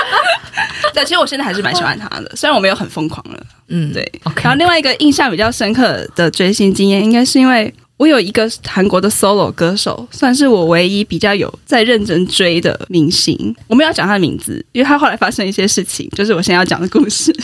[0.94, 3.40] 对，其实我现在还是蛮喜欢他的，虽然我没有很疯狂了。
[3.70, 4.12] 嗯，对。
[4.44, 7.74] 然后另外一个印象比较深刻的追星经验，应该是因为。
[8.02, 13.56] 我有一个韩国的 solo 歌手，算是我唯一比较有在认真追的明星。
[13.68, 17.32] 我没有要讲他的名字，因为他后来发生一些事情，就是我现在要讲的故事。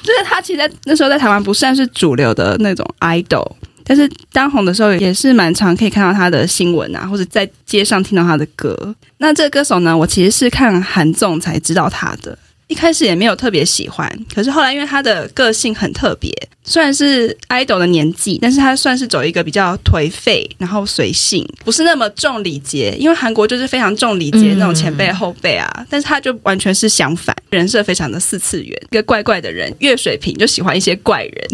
[0.00, 3.50] 就是他其实在那时候在台湾不算是主流的那种 idol，
[3.82, 8.94] 但是当红的时候也是蛮常可以看到他的新闻啊，或者在街上听到他的歌。
[9.16, 12.38] 那这个歌手呢，我其实是看韩综才知道他的。
[12.68, 16.30] 一开始也没有特别喜欢，可是后来因为他的个性很特别，
[16.68, 22.94] 虽然是 idol 的年纪，但是他算是走一个比较颓废，然后随性，不是那么重礼节。
[22.98, 31.48] 因为韩国就是非常重礼节那种前辈后辈啊，但是他就完全是相反，人设非常的四次元，一个怪怪的人，月水瓶就喜欢一些怪人。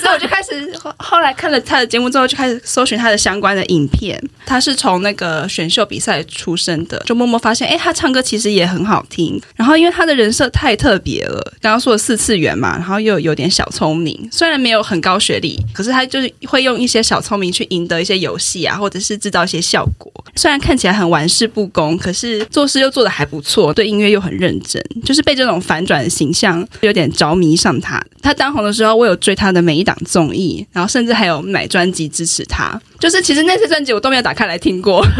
[0.00, 4.18] 所以我就开始后来看了他的节目之后，就开始搜寻他的相关的影片。
[4.46, 8.54] 他是从那个选秀比赛出身的，就默默发现，哎，他唱歌其实。
[8.54, 20.12] 也很好听，然后因为他的人设太特别了，刚刚说的四次元嘛，然后又有点小聪明，虽然没有很高学历，可是他就是会用一些小聪明去赢得一些游戏啊，或者是制造一些效果。
[20.36, 28.02] 虽然看起来很玩世不恭，可是做事又做得还不错，对音乐又很认真，就是被这种反转的形象有点着迷上他。
[28.20, 32.80] 他当红的时候，我有追他的每一档综艺，然后甚至还有买专辑支持他。
[32.98, 35.04] 就是其实那些专辑我都没有打开来听过。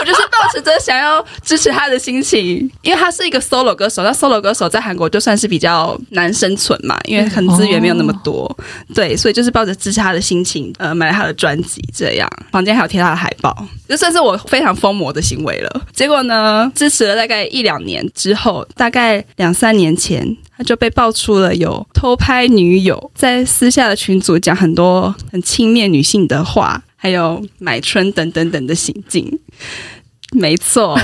[0.00, 13.54] 我就是抱持着想要支持他的心情，因为他是一个 solo 歌手，那 solo 歌手在韩国就算是比较难生存嘛，因为可能资源没有那么多，哦、对，所以就是抱着支持他的心情，呃，买了他的专辑，这样房间还有贴他的海报，
[13.86, 15.82] 这算是我非常疯魔的行为了。
[15.92, 26.82] 结果呢，支持了大概一两年之后，大概两三年前，他就被爆出了有偷拍女友，在私下的群组讲很多很轻蔑女性的话。
[27.02, 29.26] 还有买春等等等的行径，
[30.32, 30.98] 没错，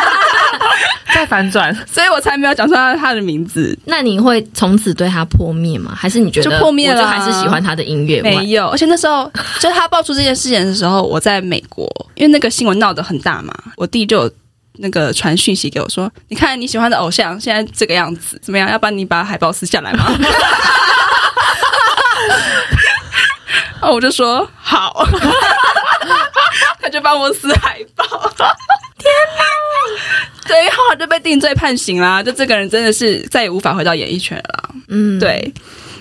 [1.14, 3.76] 再反转， 所以我才没有讲出他他的名字。
[3.86, 5.94] 那你会从此对他破灭吗？
[5.96, 7.00] 还是你觉得就破灭了？
[7.00, 8.20] 就还是喜欢他的音乐？
[8.20, 14.30] 没有，而且那时候就他爆出这件事情的时候，我在美国，因为那个新闻闹得很大嘛，我弟就有
[14.74, 18.68] 那个传讯息给我说：“你看你喜欢的偶像现在这个样子，怎么样？
[18.70, 20.12] 要帮你把海报撕下来吗？”
[23.82, 25.04] 哦，我就说好，
[26.80, 28.04] 他就帮我撕海报。
[28.98, 29.44] 天哪！
[30.46, 32.22] 最，后来就被定罪判刑啦。
[32.22, 34.70] 就这个人真的是再也无法回到演艺圈了。
[34.88, 35.52] 嗯，对。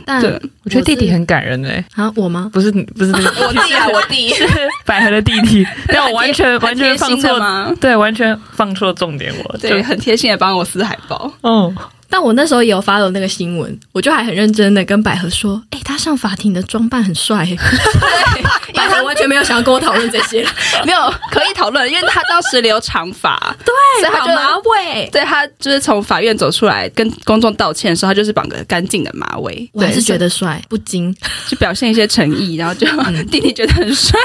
[0.05, 0.19] 但
[0.63, 1.85] 我觉得弟弟很感人哎。
[1.95, 2.49] 啊，我吗？
[2.51, 4.43] 不是，不是， 我弟啊，我弟是
[4.83, 5.65] 百合的弟弟。
[5.87, 7.71] 但我完全完全放错吗？
[7.79, 9.31] 对，完全放错重点。
[9.45, 11.31] 我对，很贴心的帮我撕海报。
[11.43, 11.75] 嗯。
[12.09, 20.43] 但我那时候也有 follow 那个新闻，我就还很认真的跟百合说：“哎、欸，他上法庭的装扮很帅。”对，百合完全没有想要跟我讨论这些，
[20.85, 31.15] 没有可以讨论，因为他当时留长发，对，所以他马尾，对他就是从法院走出来跟公众道歉的时候，他就是绑个干净的马尾，我还是觉得帅，不精，
[31.47, 34.19] 就表现一些诚意，然后就、嗯、 弟弟觉得很帅，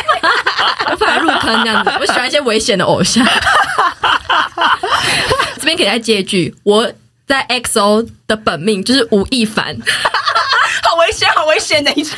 [0.98, 1.90] 不敢入坑这样子。
[2.00, 3.26] 我喜欢一些危险的偶像。
[5.56, 6.90] 这边给大家接一句，我
[7.26, 9.76] 在 XO 的本命就是吴亦凡，
[10.82, 11.82] 好危险，好危险！
[11.82, 12.16] 等一下。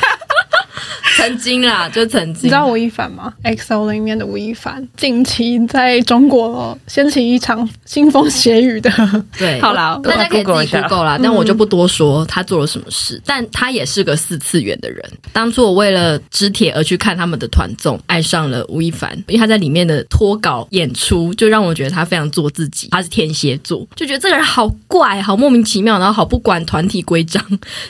[1.17, 2.43] 曾经啦，就曾经。
[2.45, 8.91] 你知道吴亦凡吗？XO 里面的吴亦凡，近期在中国掀起一场腥风血雨的。
[9.37, 13.15] 对， 好啦，大家可以自己 Google 啦，但我就不多说他做了什么事。
[13.15, 15.03] 嗯、但他也是个四次元的人。
[15.33, 22.89] 当初我为了知铁而去看他们的团综，爱上了吴亦凡，因为他在里面的脱稿演出，就让我觉得他非常做自己。
[22.91, 27.43] 他是天蝎座，就觉得这个人好怪，好莫名其妙，然后好不管团体规章。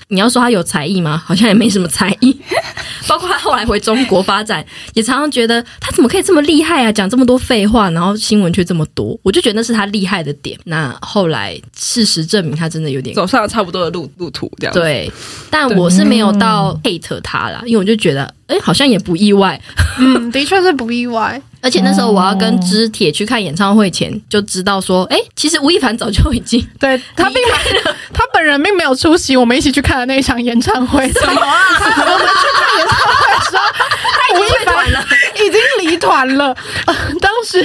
[0.08, 1.22] 你要说他有才艺吗？
[1.26, 2.36] 好像也没什么才艺。
[3.08, 6.92] 包括他后来回中国发展，也常常觉得他怎么可以这么厉害啊？
[6.92, 10.58] 讲这么多废话，然后新闻却这么多，我就觉得那是他厉害的点。
[10.66, 15.12] 那后来事实证明，他真的有点走上了差不多的路路途，这样对。
[15.50, 19.60] 但我是没有到 hate 他啦，因为我就觉得，哎、欸，好像也不意外。
[20.00, 21.42] 嗯，的确是不意外。
[21.62, 27.42] 而且那时候我要跟知铁去看演唱会前，就知道说，哎、欸，其实吴亦凡早就已经对他并
[28.14, 31.12] 他本人并没有出席我们一起去看的那一场演唱会。
[31.12, 31.64] 什么啊？
[31.72, 33.64] 我们去看演唱会的时候，
[34.40, 35.60] 吴亦凡了，已经
[35.92, 36.56] 离团了。
[37.22, 37.62] 当时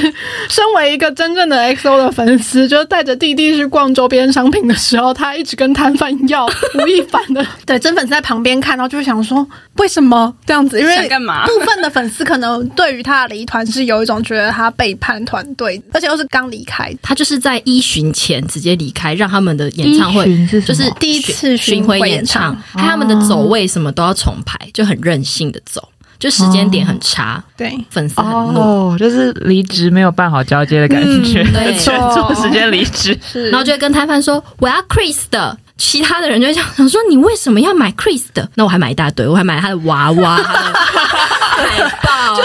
[0.49, 6.45] 身为一个真正的 XO 的粉丝，就带着弟弟去逛周边商品的时候，他一直跟摊贩要
[6.75, 7.45] 吴亦凡的。
[7.65, 9.47] 对，真粉丝在旁边看到，就会想说，
[9.77, 10.79] 为什么这样子？
[10.79, 11.47] 因为干嘛？
[11.49, 14.03] 部分的粉丝可能对于他的离团是有。
[14.03, 20.27] 一种觉得他背叛团队，而且又是刚离开，他就是在一巡前直接离开，让他们的演唱会
[20.67, 25.89] 就是第一次巡回演唱，还他们的走位什么都要重排，就很任性的走，
[26.23, 27.77] 就时间点很差，对。
[27.91, 33.19] 粉丝很哦，就是离职没有办好交接的感觉，嗯、 对，错时间离职，
[33.51, 35.59] 然后就会跟摊贩说我要 Chris 的。
[35.79, 38.49] 其他的人就会想想说，你为什么要买 Chris 的？
[38.55, 40.73] 那我还买一大堆，我还买他的娃娃、他的
[41.53, 42.41] 海报。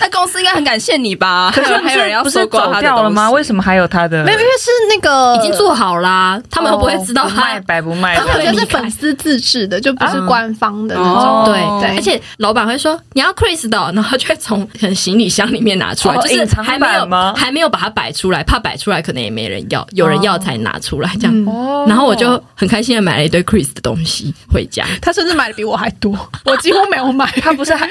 [0.00, 1.52] 那公司应该很感谢你吧？
[1.54, 3.30] 可是还有人要收购他掉了吗？
[3.30, 4.24] 为什么还有他的？
[4.24, 6.40] 没有，因为是那个已经做好啦。
[6.50, 8.16] 他们会不会知道他卖白不卖？
[8.16, 11.44] 他们就是粉丝自制的，就不是官方的那种。
[11.44, 21.44] 对对，而且老板会说你要 Chris 的，然后就会从可能行李箱里面拿出来，就是还没有还没有把它摆出来，怕摆出来可能也没人要，有人要才拿出来这样。
[21.86, 22.70] 然后我就很。
[22.70, 27.26] 开心的买了一堆 Chris 的东西回家，他甚至买的比我还多，我几乎没有买。
[27.42, 27.90] 他不是还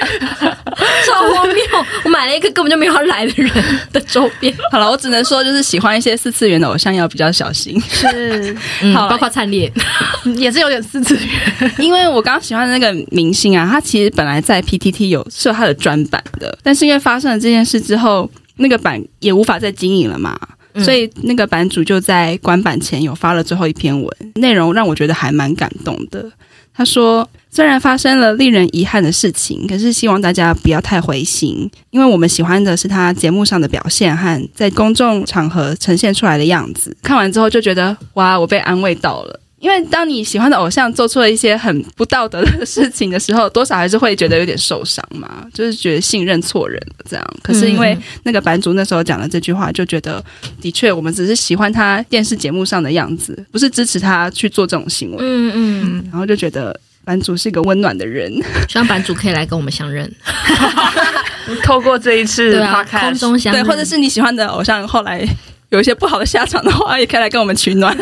[1.06, 1.64] 超荒谬？
[2.04, 3.50] 我买了一个根本就没有来的人
[3.92, 4.54] 的周边。
[4.70, 7.80] 好了，我只能说就是喜欢一些四次元的偶像要比较小心。
[7.80, 9.72] 是， 嗯、好，包括灿烈
[10.36, 11.72] 也是有点四次元。
[11.78, 20.38] 因为我刚刚喜欢的那个明星啊，他其实本来在 PTT 有设他的专版的，但是因为发生了这件事之后，那个版也无法再经营了嘛。
[20.84, 26.30] 所以那个版主就在关版前有发了最后一篇文，内容让我觉得还蛮感动的。
[26.72, 39.40] 他说：“虽然发生了令人遗憾的事情，可是希望大家不要太灰心，因为我们喜欢的是他节目上的表现和在公众场合呈现出来的样子。”看完之后就觉得哇，我被安慰到了。
[39.60, 47.24] 因为当你喜欢的偶像做出了一些很不道德的事情的时候，多少还是会觉得有点受伤嘛，就是觉得信任错人了这样。
[47.42, 50.24] 可是因为那个版主那时候讲了这句话，就觉得
[50.62, 55.18] 的确我们只是喜欢他电视节目上的样子，不是支持他去做这种行为。
[55.20, 58.32] 嗯嗯，然后就觉得版主是一个温暖的人，
[58.66, 60.10] 希望版主可以来跟我们相认，
[61.62, 65.22] 透过这一次对啊，空中相认，对，或者是你喜欢的偶像后来
[65.70, 67.96] 有一些不好的下场的话，也可以来跟我们取暖。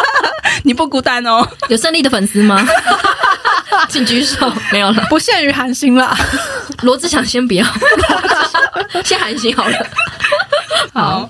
[0.64, 2.64] 你不孤单哦，有胜利的粉丝吗？
[3.88, 4.50] 请举手。
[4.72, 6.16] 没有了，不限于韩星啦。
[6.82, 7.64] 罗志祥先不要，
[9.04, 9.86] 先韩星好了。
[10.92, 11.28] 好，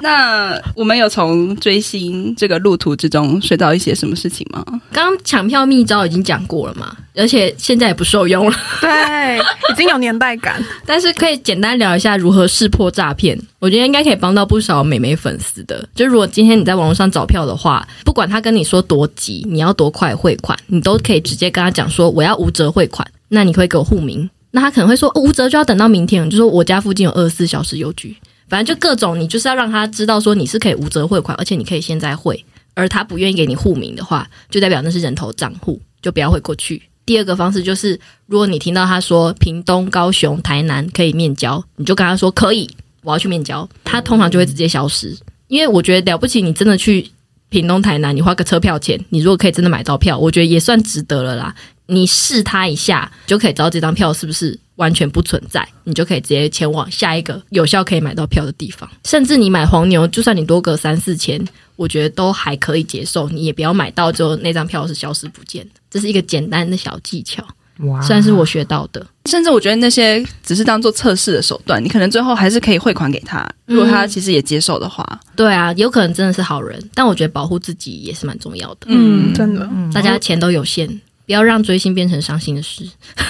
[0.00, 4.64] 那我们有从追星这个路途之中学到一些什么事情吗？
[4.92, 8.56] 刚刚抢票秘招已经讲过了嘛，而且现在也不受用了。
[8.80, 9.38] 对，
[9.72, 13.38] 已经有年代感， 但是可以简单聊一下如何识破诈骗。
[13.58, 15.86] 我觉得应该可以帮到不少美眉粉丝的。
[15.94, 23.06] 就如果今天你在网络上找票的话，不管他跟你说多急，你要多快汇款，你都可以直接跟他讲说我要无折汇款。
[23.28, 28.16] 那你可以给我户名，那他可能会说、哦、无折就要等到明天，就说我家附近有二十四小时邮局。
[28.48, 32.44] 反正就各种，你就是要让他知道说你是可以无折汇款，而且你可以现在汇。
[32.74, 36.82] 而他不愿意给你户名的话，就代表那是人头账户，就不要汇过去。
[37.06, 42.68] 第二个方式就是，如果你听到他说屏东、高雄、台南可以面交，你就跟他说可以，
[43.02, 45.16] 我要去面交，他通常就会直接消失。
[45.48, 47.10] 因为我觉得了不起，你真的去
[47.48, 51.54] 屏东台南，你花个车票钱，你如果可以真的买到票，我觉得也算值得了啦。
[51.86, 58.88] 你试他一下，就可以知道这张票是不是完全不存在，你就可以直接前往下一个有效可以买到票的地方。
[59.04, 61.42] 甚至你买黄牛，就算你多个三四千，
[61.76, 63.28] 我觉得都还可以接受。
[63.28, 67.42] 你也不要买到之后那张票是消失不见的，这是一个简单的小技巧，
[67.80, 69.04] 哇，算是我学到的。
[69.24, 75.04] 甚至我觉得那些只是当做测试的手段，你可能最后还是可以汇款给他，如果他其实也接受的话。
[75.10, 78.86] 嗯、对啊，有可能真的是好人，但我觉得保护自己也是蛮重要的。
[78.88, 81.00] 嗯，真的，大家钱都有限。
[81.26, 82.88] 不要让追星变成伤心的事，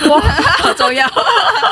[0.09, 0.21] 哇，
[0.59, 1.07] 好重要。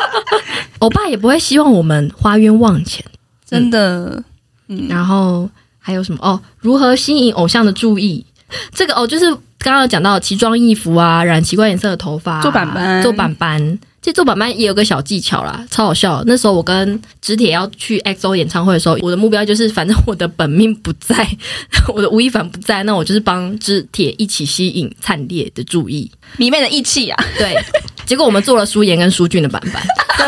[0.80, 3.04] 欧巴也不会希望我们花冤枉钱，
[3.46, 4.22] 真的。
[4.68, 5.48] 嗯，然后
[5.78, 6.18] 还有什么？
[6.22, 8.24] 哦，如何吸引偶像的注意？
[8.72, 9.26] 这个哦，就是
[9.58, 13.78] 刚刚讲到奇装异服啊，染奇怪颜色的头发，做板板，做板板。
[14.04, 16.22] 其实做板板也有个小技巧啦，超好笑。
[16.26, 21.26] 那时候我跟直铁要去 XO 演唱会的时候，我的目标就是，反正我的本命不在，
[21.88, 27.24] 我的吴亦凡不在，那我就是帮直铁一起吸引灿烈的注意，迷妹的义气啊。
[27.38, 27.56] 对，
[28.04, 29.82] 结果我们做了舒颜跟舒俊的板板。
[30.18, 30.26] 对，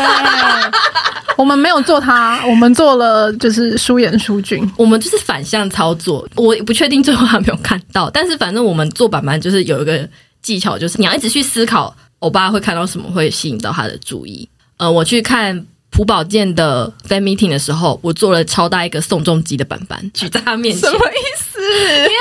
[1.37, 6.27] 我们没有做他，我们做了就是舒颜舒俊，我们就是反向操作。
[6.33, 10.09] 我不确定最后还没有看到，但是反正我们做板板就是有一个
[10.41, 11.95] 技巧，就是你要一直去思考。
[12.19, 14.47] 欧巴会看到什么会吸引到他的注意？
[14.77, 20.89] 呃，我去看朴宝剑的 fan meeting 的时候，我做了超大一个宋仲基的板板 举在他面前。
[20.89, 21.59] 什么意思？
[21.61, 22.17] 因为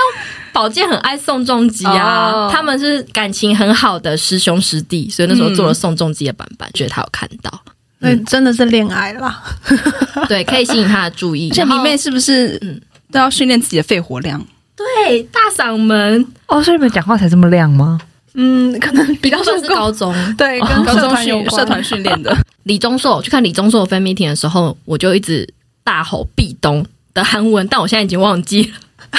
[0.52, 2.52] 宝剑很爱宋仲基啊，oh.
[2.52, 7.62] 他们是感情很好的师兄师弟，所以那时候做了宋仲基的板板，嗯、觉得他有看到。
[8.00, 9.42] 对，真的是恋爱啦。
[10.28, 11.48] 对，可以吸引他的注意。
[11.54, 12.80] 这迷妹是不是嗯
[13.12, 14.42] 都要训练自己的肺活量？
[14.74, 18.00] 对，大嗓门哦，所以你们讲话才这么亮吗？
[18.38, 22.36] 嗯，可能比较 算是高中， 对，跟社团有社团训练的。
[22.64, 25.48] 李钟硕去看李钟硕的 fan meeting 的时候，我就一直
[25.82, 26.84] 大吼壁咚
[27.14, 29.18] 的韩文，但我现在已经忘记了。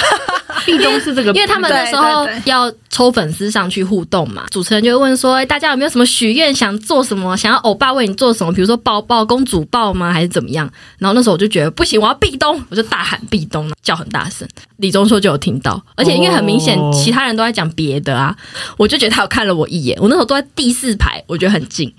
[0.66, 7.36] 壁咚是这个，因为他们那时候要抽粉丝上去互动嘛，主持人就会问说：“哎，大家有没有什么许愿想做什么？
[7.36, 8.52] 想要欧巴为你做什么？
[8.52, 10.12] 比如说抱抱公主抱吗？
[10.12, 14.46] 还是怎么样？”然后那时候我就觉得不行，我要壁咚，我就大喊壁咚，叫很大声。
[14.78, 18.34] 李钟硕就有听到，而且因为很明显其他人都在讲别的啊，
[18.76, 19.98] 我就觉得他有看了我一眼。
[20.00, 21.92] 我那时候都在第四排，我觉得很近，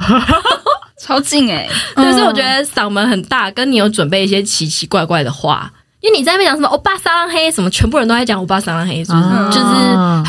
[0.99, 1.69] 超近哎、欸！
[1.95, 5.71] 但是我觉得嗓门很大，跟你有准备一些奇奇怪怪的话。
[6.01, 9.23] 因为你在那边讲什么欧巴撒浪嘿，什么全部人都在讲欧巴撒浪嘿，是不是？
[9.23, 9.65] 啊、就是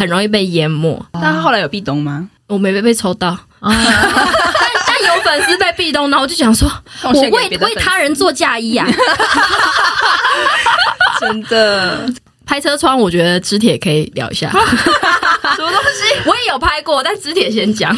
[0.01, 1.01] 很容易被淹没。
[1.13, 2.29] 但他后来有壁咚吗？
[2.49, 3.73] 我没被被抽到，啊、但
[4.87, 6.69] 但有粉丝被壁咚，然后我就想说，
[7.05, 8.85] 我为为他人做嫁衣啊！
[11.21, 12.05] 真的，
[12.45, 14.51] 拍车窗，我觉得直铁可以聊一下。
[15.55, 16.03] 什么东西？
[16.29, 17.97] 我也有拍过，但直铁先讲。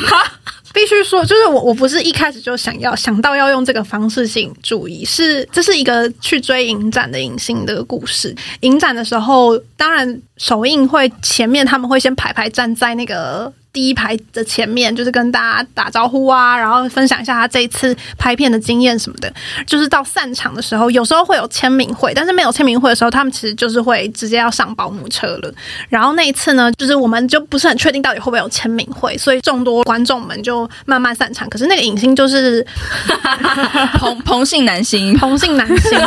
[0.73, 8.35] 必须说，就是我，我不是一开始就想要想到要用这个方式吸引注意，是这是一个去追影展的影星的故事。
[8.61, 13.53] 影展的时候，当然首映会前面他们会先排排站在那个。
[13.73, 19.33] 第一排的前面就是跟大家打招呼啊，然后分享一下他这一次拍片的经验什么的。
[19.67, 25.51] 就是到散场的时候，有时候会有签名会，但是没有签名会的时候，他们其实就是会直接要上保姆车了。
[25.89, 31.49] 然后那一次呢，就是我们就不是很确定到底会不会有签名会，所以众多观众们就慢慢散场。
[31.49, 32.67] 可是那个影星就是
[33.99, 35.99] 同同性男星，同性男星，现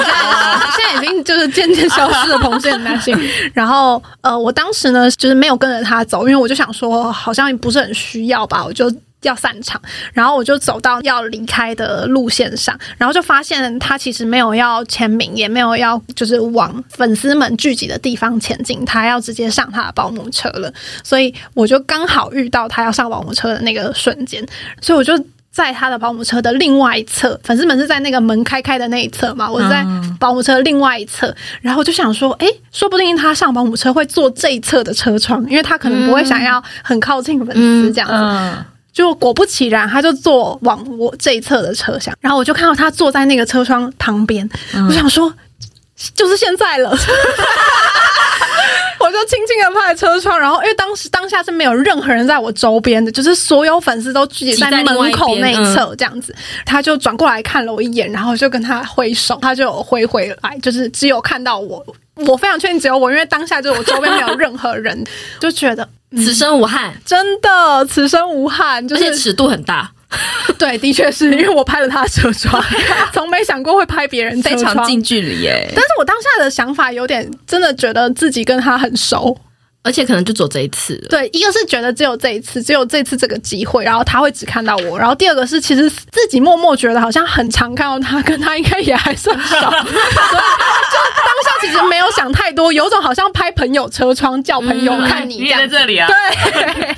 [0.93, 3.17] 在已经就是渐渐消失了同性男星。
[3.55, 7.54] 然后呃，我当时呢就是没有跟着他走，因为我就想说好像。
[7.57, 8.91] 不是很需要吧，我就
[9.21, 9.81] 要散场，
[10.13, 20.71] 然后我就走到要离开的路线上，然后就发现他其实没有要签名，也没有要就是往粉丝们聚集的地方前进，他要直接上他的保姆车了，
[21.03, 24.45] 所以我就刚好遇到他要上保姆车的那个瞬间，
[24.79, 25.17] 所以我就
[25.55, 29.85] 在他的保姆车的另外一侧，粉丝们是在那个门开开的那一侧嘛，我是在
[30.19, 38.13] 保姆车的另外一侧，然后我就想说，哎，说不定他上保姆车会坐这一侧的车窗，因为他可能不会想要很靠近粉丝这样子。
[38.13, 38.65] 嗯嗯。
[38.91, 45.33] 就果不其然，他就坐往我这一侧的车厢，然后我就看到他坐在那个车窗旁边，嗯、我想说，
[46.13, 46.89] 就是现在了，
[49.05, 56.35] 我就轻轻的拍车窗，然后因为当时当下是没有任何人在我周边的，就是所有粉丝都聚集在门口那一侧这样子，
[56.65, 61.85] 他就转过来看了我一眼，然后就跟他挥手，他就挥回来，就是只有看到我，
[62.25, 65.03] 我非常确定只有我，因为当下就是我周边没有任何人，
[65.39, 65.87] 就觉得。
[66.17, 69.91] 此生无憾，真的，此生无憾，就是、尺度很大。
[70.57, 72.63] 对，的确是因为我拍了他的车窗，
[73.13, 75.65] 从没想过会拍别人车窗，非常近距离耶。
[75.75, 79.37] 但是我当下的想法有点，真的觉得自己跟他很熟。
[79.83, 80.97] 而且可能就走这一次。
[81.11, 84.97] 对，一个是觉得只有这一次，只有这次这个机会，然后他会只看到我。
[84.97, 96.07] 然后第二个是，其实自己默默觉得好像很常看到他，跟他应该也还算熟， 所以就当下其实没有想太多，有种好像拍朋友车窗叫朋友看你在这里啊。
[96.07, 96.95] 对。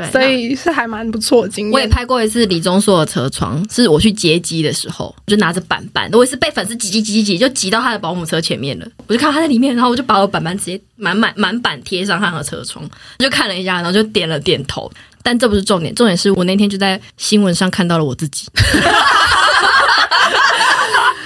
[0.00, 1.72] 对，所以是还蛮不错的经验。
[1.72, 8.86] 我也拍过一次李钟硕的车窗，是我去接机的时候，就拿着板板，我也是被粉丝挤挤挤挤挤，就挤到他的保姆车前面了。
[9.06, 12.88] 我就看到他在里面，然后我就把我板板直接满满满板贴上他的车窗，
[13.18, 14.90] 就看了一下，然后就点了点头。
[15.22, 18.46] 但这不是重点，重点是我那天就在新闻上看到了我自己，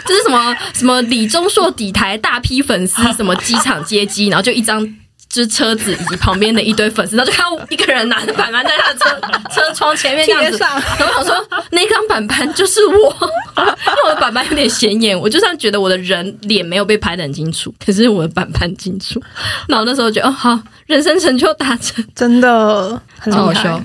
[0.04, 4.96] 这是什么什么李钟硕底台大批粉丝，什么机场接机，然后就一张。
[5.34, 9.20] 就是车子以及旁边的一堆粉丝，然后就看到一个人拿着板板在他的车
[9.52, 11.34] 车窗前面这样子，然后我说
[11.72, 12.94] 那张板板就是我，
[13.58, 19.20] 因为我的板板 有点显眼，我就算觉得我的人脸没有被拍的很清楚，可是我的板板清楚。
[19.66, 20.56] 然后那时候觉得哦好，
[20.86, 23.82] 人生成就达成，真的很好笑。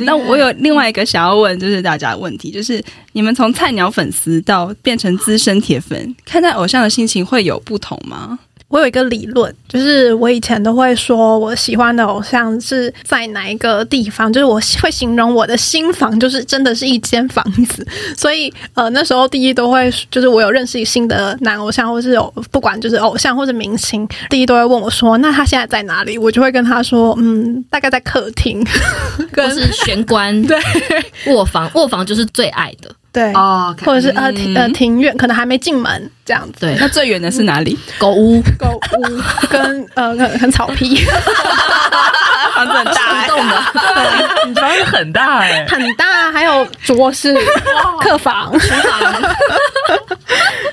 [0.00, 8.38] 那我有另外一个想要问，就是大家的问题，就是你们从菜鸟粉丝到变成资深铁粉，看待偶像的心情会有不同吗？
[8.70, 17.84] 我有一个理论，就是我以前都会说，我喜欢的偶像是在哪一个地方，就是我会形容我的新房，就是真的是一间房子。
[18.16, 26.16] 所以，呃，那时候第一都会，就是我有认识新的男偶像，或是有不管就是偶像或者明星，第一都会问我说，那他现在在哪里？
[26.16, 28.64] 我就会跟他说，嗯，大概在客厅，
[29.34, 30.56] 或是玄关， 对，
[31.26, 32.88] 卧房，卧房就是最爱的。
[33.12, 33.84] 对，oh, okay.
[33.84, 36.60] 或者是呃庭呃庭院，可能还没进门这样子。
[36.60, 37.76] 对，那最远的是哪里？
[37.98, 40.94] 狗屋，狗屋跟呃 很很草皮，
[42.54, 43.62] 房子很大，动的，
[44.46, 47.36] 你房子很大哎，很大，还有主卧室
[48.00, 49.22] 客房、厨房，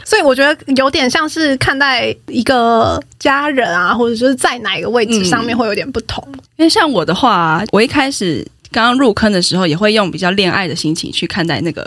[0.06, 6.24] 所以我觉得有点像是看待一个家人啊，或者就是在哪一个位置上面会有点不同。
[6.34, 8.46] 嗯、因为像我的话，我一开始。
[8.72, 11.84] 刚刚入坑的时候，也会用比较恋爱的心情去看待那个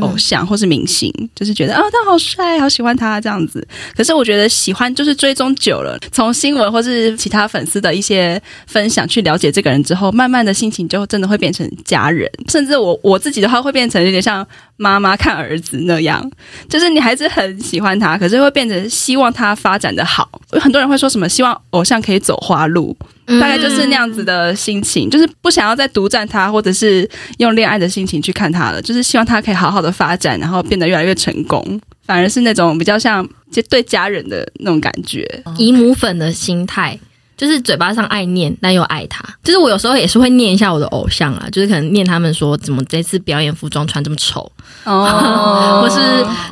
[0.00, 3.66] 偶像或是明星，嗯、就是觉得啊、哦，他好帅，好喜欢他这样子。
[3.96, 14.46] 可是我觉得喜欢就是追踪久了，从新闻或是其他粉丝的一些分享去了解这个人之后，慢慢的心情就真的会变成家人，甚至我我自己的话会变成有点像
[14.80, 16.26] 妈妈看儿子那样，
[16.66, 20.26] 就是你还是很喜欢他，可是会变成希望他发展的好。
[20.52, 22.96] 有很多人会说什么希望偶像可以走花路。
[23.26, 27.08] 大概就是那样子的心情，就是不想要再独占他，或者是
[27.38, 31.80] 用恋爱的心情去看他了，就是希望他可以好好的发展，然后变得越来越成功。
[32.06, 35.24] 反而是那种比较像就对家人的那种感觉，
[35.58, 36.98] 姨母粉的心态。
[37.40, 39.24] 就是嘴巴上爱念，但又爱他。
[39.42, 44.52] 就是我有时候也是会念一下我的偶像啊，就是可能念他们说怎么这次表演服装穿这么丑
[44.84, 45.98] 哦， 或是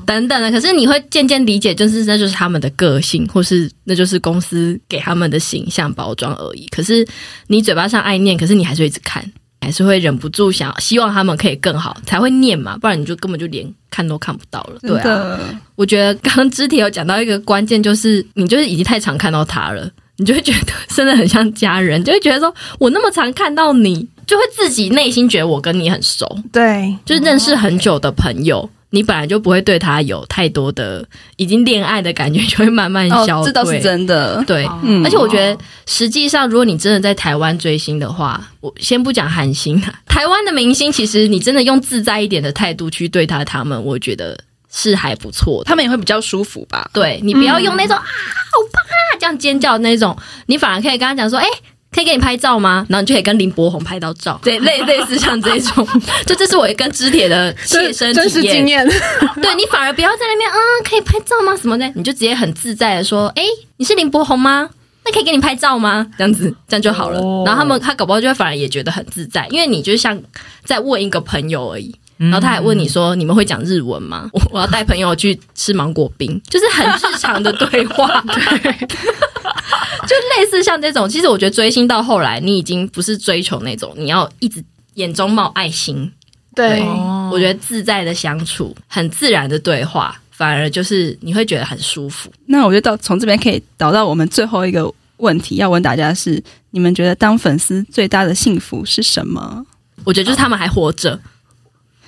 [0.07, 0.51] 等等的。
[0.51, 6.67] 可是你会渐渐理解，就是那就是他们的个性，或是那就是公司给他们的形象包装而已。
[6.69, 7.07] 可是
[7.49, 9.23] 你嘴巴上爱念，可是你还是会一直看，
[9.61, 14.79] 还是会忍不住想希望他们可以更好，才会念嘛，不然你就根本就连看都看不到了。
[14.81, 15.39] 对啊，
[15.77, 19.87] 我觉得刚刚肢体有讲到一个关键，就是你就是已经太常看到他了。
[20.19, 31.07] 你就会觉得真的很像家人，就会觉得说，我那么常看到你，就会自己内心觉得我跟你很熟，对，就是认识很久的朋友，你本来就不会对他有太多的
[31.37, 34.43] 已经恋爱的感觉，就会慢慢消这倒是真的。
[34.45, 35.57] 对，嗯，而且我觉得
[35.87, 44.37] 实际上，如果你真的在台湾追星的话，我先不讲韩星，台湾的明星，其实你真的用自在一点的态度去对待他们，我觉得。
[44.73, 46.91] 是还不错的，他们也会比较舒服吧？
[46.93, 50.17] 对，你不要用那种、嗯、啊，好棒啊，这样尖叫的那种，
[50.47, 51.51] 你反而可以跟他讲说，哎、欸，
[51.91, 52.87] 可以给你拍照吗？
[52.89, 55.87] 然后你就可以跟林柏宏拍到照，对，类类似像这种，
[56.27, 58.87] 就这是我跟肢铁的切身体验经验。
[59.41, 61.57] 对，你反而不要在那边，嗯，可以拍照吗？
[61.57, 63.49] 什么的，你就直接很自在的说，哎、欸，
[63.79, 64.69] 你是林柏宏吗？
[65.05, 66.07] 那可以给你拍照吗？
[66.19, 67.19] 这样子，这样就好了。
[67.21, 70.21] 哦、然后他们他搞不好就会反而也觉得很自在，因为你就像
[70.65, 71.95] 在问一个朋友而已。
[72.19, 81.09] 然后他还问你说：“你们会讲日文吗？”我 我要带朋友去吃芒果冰，就是很日常的对话， 对， 就类似像这种。
[81.09, 84.63] 其实我觉得追星到后来，你已经不是追求那种你要一直
[84.95, 86.13] 眼中冒爱心。
[86.55, 86.83] 对，对
[87.31, 92.29] 我觉得自在的相处，很自然的对话，反而就是你会觉得很舒服。
[92.47, 96.43] 那我觉得到从这边可以导到我们最后一个问题，要问大家是：
[96.73, 99.65] 你们觉得当粉丝最大的幸福是什么？
[100.03, 101.17] 我觉得就是他们还活着。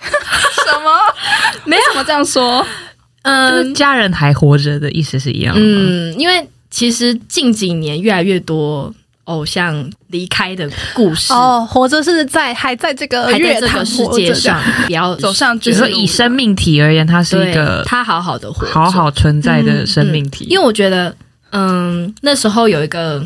[0.67, 0.91] 什么？
[1.65, 2.67] 没有怎么这样说？
[3.23, 5.61] 嗯，就是家人还活着的意思是一样的。
[5.63, 8.93] 嗯，因为其实近几年越来越多
[9.25, 20.47] 偶像离开的故事哦，活着是在还在这个还在这个世界上，比较 走上，就是说以生命体而言，它是一个他好好的活，好好存在的生命体。
[20.47, 21.15] 因为我觉得，
[21.53, 23.23] 嗯，那时候有一个。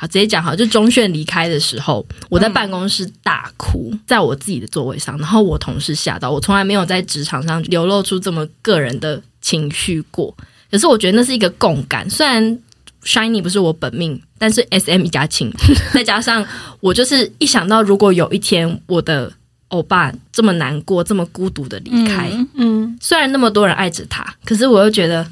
[0.00, 10.32] 好，直接讲好，就钟炫离开的时候，我在办公室大哭，在我自己的座位上，然后我同事吓到，我从来没有在职场上流露出这么个人的情绪过。
[10.70, 12.56] 可是我觉得那是一个共感，虽然
[13.02, 15.52] Shiny 不是我本命，但是 SM 一家亲，
[15.92, 16.46] 再加上
[16.78, 19.32] 我就是一想到如果有一天我的
[19.66, 25.26] 欧巴这么难过、这么孤独的离开，嗯，嗯，虽然那么多人爱着他，可是我又觉得。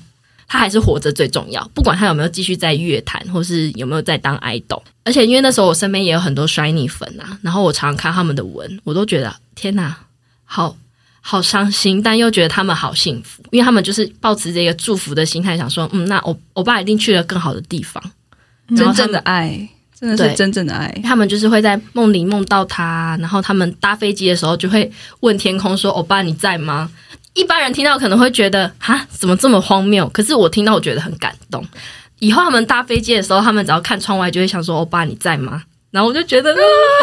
[0.49, 4.83] 他还是活着最重要，不管他有没有继续在乐坛，或是有没有在当 idol。
[5.05, 9.97] 而且因为那时候我身边也有很多 Shiny 粉啊，然后我常常看他们的文，我都觉得天哪，
[10.45, 10.77] 好
[11.21, 18.03] 好伤心，但又觉得他们好幸福，因为他们就是抱持这个祝福的心态，想说，嗯，那我我爸一定去了更好的地方。
[18.77, 19.69] 真正的爱，
[19.99, 20.89] 真的是真正的爱。
[21.05, 24.91] 他们就是会在梦里梦到他，然后他们搭飞机的时候就会
[25.21, 26.91] 问天空说：“欧巴你在吗？”
[27.37, 30.09] 一般人听到可能会觉得啊，怎么这么荒谬？
[30.09, 31.65] 可是我听到我觉得很感动。
[32.19, 35.63] 以后他们搭飞机的时候，他们只要看窗外就会想说：“欧巴你在吗？”
[35.93, 36.55] 然后我就觉得、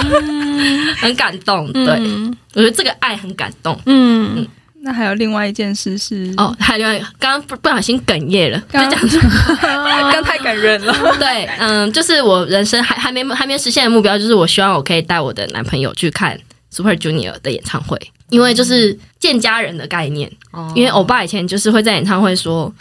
[0.04, 1.72] 嗯、 很感动。
[1.72, 3.80] 对、嗯、我觉得这个爱很感动。
[3.86, 4.48] 嗯，嗯
[4.82, 9.20] 那还有另外一件事是哦，还有另外刚刚不不小心哽咽了，刚就讲出
[9.62, 10.94] 刚太感人了。
[11.18, 16.38] 对，嗯，就是我人生还还没还没实现的目标，就是我希望我可以带我的男朋友去看
[16.72, 17.98] Super Junior 的演唱会。
[18.34, 20.30] 因为就是见家人的概念，
[20.76, 22.74] 因为欧巴以前就是会在演唱会说，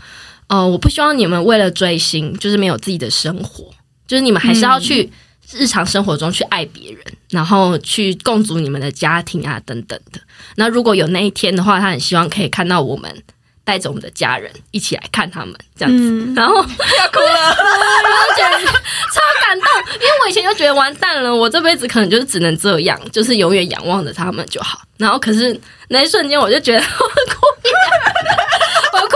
[0.46, 3.64] 呃，我不希望你们为了追星就是没有自己的生活，
[4.07, 5.11] 就是你们还是要去
[5.53, 7.00] 日常生活中去爱别人，
[7.30, 10.18] 然后去共组你们的家庭啊等等的。
[10.57, 13.22] 那如果有那一天的话，他很希望可以看到我们。
[13.64, 17.57] 带着我们的家人一起来看他们这样子，嗯、然后 要哭了，
[19.12, 24.80] 超感动，因为我以前就觉得完蛋了，我这辈子可能就是只能这样，就是永远仰望着他们就好。
[24.98, 29.14] 然后可是那一瞬间，我就觉得我哭了，我哭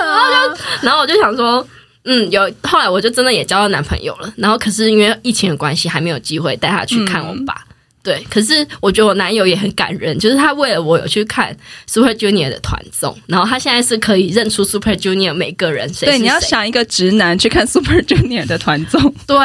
[0.00, 1.66] 了， 然后就然后我就想说，
[2.04, 4.32] 嗯，有后来我就真的也交到男朋友了。
[4.36, 7.65] 然后可是因为疫情的关系，还没有机会带他去看我爸。
[8.06, 11.54] 嗯对，可是我觉得我男友也很感人，就是他为了我有去看
[11.88, 16.12] Super Junior 的团综，然后他现在是可以认出 Super Junior 每个人谁是谁。
[16.12, 19.36] 对，你要想一个直男去看 Super Junior 的团综，对，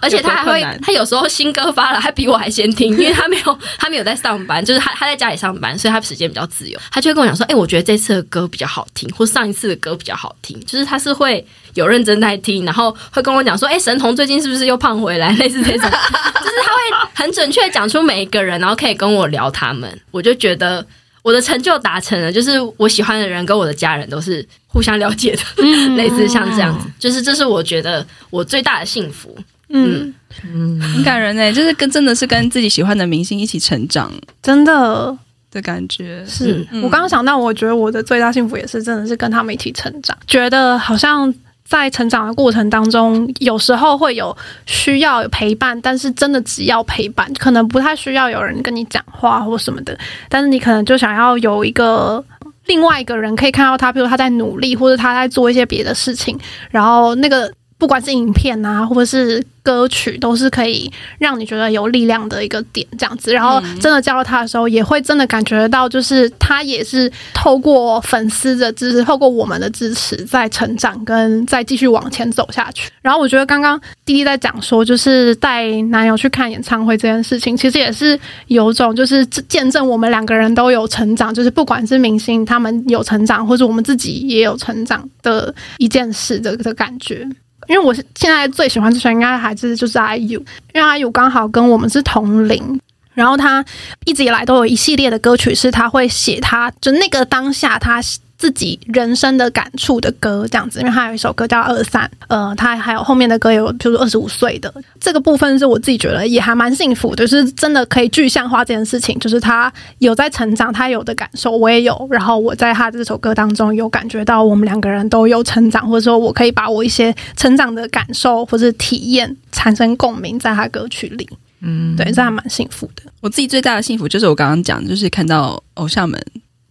[0.00, 11.44] 而且他还会，他有时候新歌发了，他比我还先听，因为他没有 他没有在上班，就是他他在家里上班，所以他时间比较自由，他就会跟我讲说，哎、欸，我觉得这次的歌比较好听，或上一次的歌比较好听，就是他是会
[11.74, 17.84] 有认真在听，然后会跟我讲说，哎、欸，神童最近是不是又胖回来，类似这种， 就是他会很准确讲。
[17.84, 20.84] 出每一个人，然后可以跟我聊他们，我就觉得
[21.22, 22.32] 我的成就达成了。
[22.32, 29.36] 就是我喜欢的人跟我的家人都是互相了解的，嗯、类似像这样子，就是这是我觉得我最大的幸福。
[29.68, 30.12] 嗯
[30.42, 34.10] 嗯，很感人哎，就是跟真的是跟自己喜欢的明星一起成长，
[34.42, 35.16] 真的
[35.50, 36.24] 的感觉。
[36.26, 41.32] 是、嗯、我刚刚想到，我觉得我的最大幸福也是真的是跟他们一起成长，觉得好像。
[41.68, 44.36] 在成长的过程当中，有时候会有
[44.66, 49.98] 需要陪伴，但是真的只要陪伴，可能不太需要有人跟你讲话或什么的。
[50.28, 52.24] 但是你可能就想要有一个
[52.66, 56.38] 另外一个人可以看到他，比如他在努力，或者他在做一些别的事情，
[56.70, 57.52] 然后那个。
[57.84, 63.30] 不管是影片啊，或者是歌曲，都是可以让你觉得有力量的一个点，这样子。
[63.30, 72.90] 然后真的加入他的时候，也会真的感觉到，就是他也是透过粉丝的支持，透过我们的支持，在成长跟再继续往前走下去。
[73.02, 87.28] 然后我觉得刚刚滴滴在讲说，就是带男友去看演唱会这件事情，其实也是有种就是见证我们两个人都有成长，就是不管是明星他们有成长，或者我们自己也有成长的一件事的的感觉。
[87.68, 90.38] 因为我是现在最喜欢的应该还是就是阿 u
[90.72, 92.80] 因为阿 u 刚好跟我们是同龄，
[93.14, 93.64] 然后他
[94.04, 98.00] 一直以来都有一系列的歌曲是他会写，他就那个当下他。
[98.36, 104.72] 自己人生的感触的歌这样子，因为他有一首歌叫《二三》，呃，他还有后面的歌有，比如说二十五岁的。
[105.00, 121.28] 这个部分是我自己觉得也还蛮幸福的，就是真的可以具象化这件事情，就是他有在成长，他有的感受我也有，然后我在他这首歌当中有感觉到我们两个人都有成长，或者说我可以把我一些成长的感受或者体验产生共鸣在他歌曲里，
[121.60, 123.02] 嗯，对，这还蛮幸福的。
[123.20, 126.20] 我自己最大的幸福就是我刚刚讲，就是看到偶像们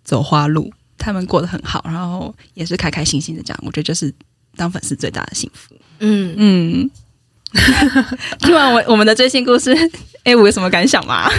[0.03, 0.71] 走花路。
[1.03, 4.13] 他们过得很好，然后也是开开心心的这样，我觉得就是
[4.55, 5.75] 当粉丝最大的幸福。
[5.99, 6.89] 嗯嗯，
[8.39, 9.75] 听完我我们的最新故事，
[10.23, 11.29] 哎，我有什么感想吗？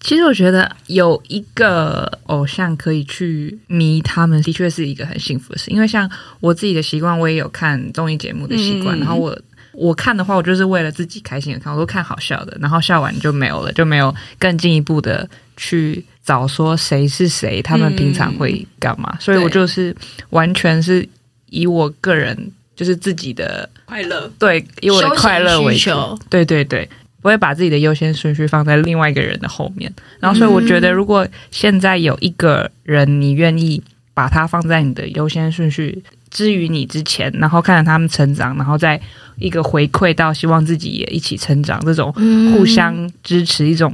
[0.00, 5.68] 其实我觉得有一个偶像可以去迷他们，的确是一个很幸福的事。
[5.72, 9.36] 因为像我自己的习惯，我也有看综艺节目的习惯，嗯、然后我
[9.72, 16.04] 我看的话，我就是为了自己开心的看，我都看好笑的，然后笑完就没有了，就没有更进一步的去。
[16.26, 19.08] 找说谁是谁，他们平常会干嘛？
[19.12, 19.94] 嗯、所以我就是
[20.30, 21.08] 完全是
[21.50, 22.36] 以我个人
[22.74, 26.90] 就是自己的快乐，对，以我的快乐为求，对对对，
[27.22, 29.88] 不会把自己的优先顺序放在另外一个人的后面。
[30.18, 33.80] 然后，所以我觉得，如果现在有一个人，你愿意
[34.12, 39.00] 把他放在你的优先顺序之于你之前，然后看着他们成长，然后再
[39.38, 42.12] 一个回馈到希望自己也一起成长，这种
[42.52, 43.92] 互相支持，一种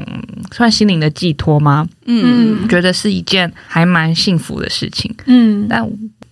[0.50, 1.86] 算心灵的寄托吗？
[2.06, 5.14] 嗯，觉得是一件还蛮幸福的事情。
[5.26, 5.86] 嗯，但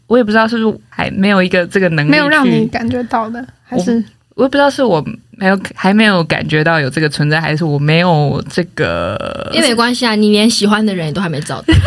[0.06, 3.92] 我也不知道是不是还没有一个这个能力，没有让你感觉到的，还是
[4.34, 11.74] 我，我也不知道是我没有还没有感觉到有这个存在，还是我没有这个，因为没关系啊，你连喜欢的人也都还没找到。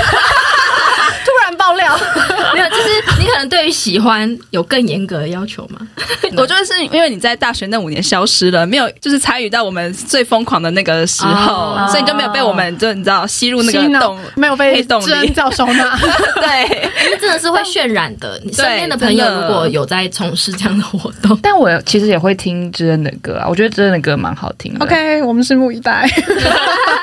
[1.56, 1.96] 爆料
[2.54, 5.80] 没有，就是你可能对于喜欢有更严格的要求吗？
[6.38, 15.98] 我觉得是因为你在大学那五年消失了，没有就是参与到我们最疯狂的那个时候，哦、所以你就没有被我们就你知道吸入那个洞，没有被知恩教收纳。
[16.40, 18.40] 对，因为真的是会渲染的。
[18.44, 24.86] 你身边的朋友如果有在从事这样的活动，但我其实也会听知恩的歌啊，我觉得知恩的歌蛮好听的。
[24.86, 26.08] OK，我们拭目以待。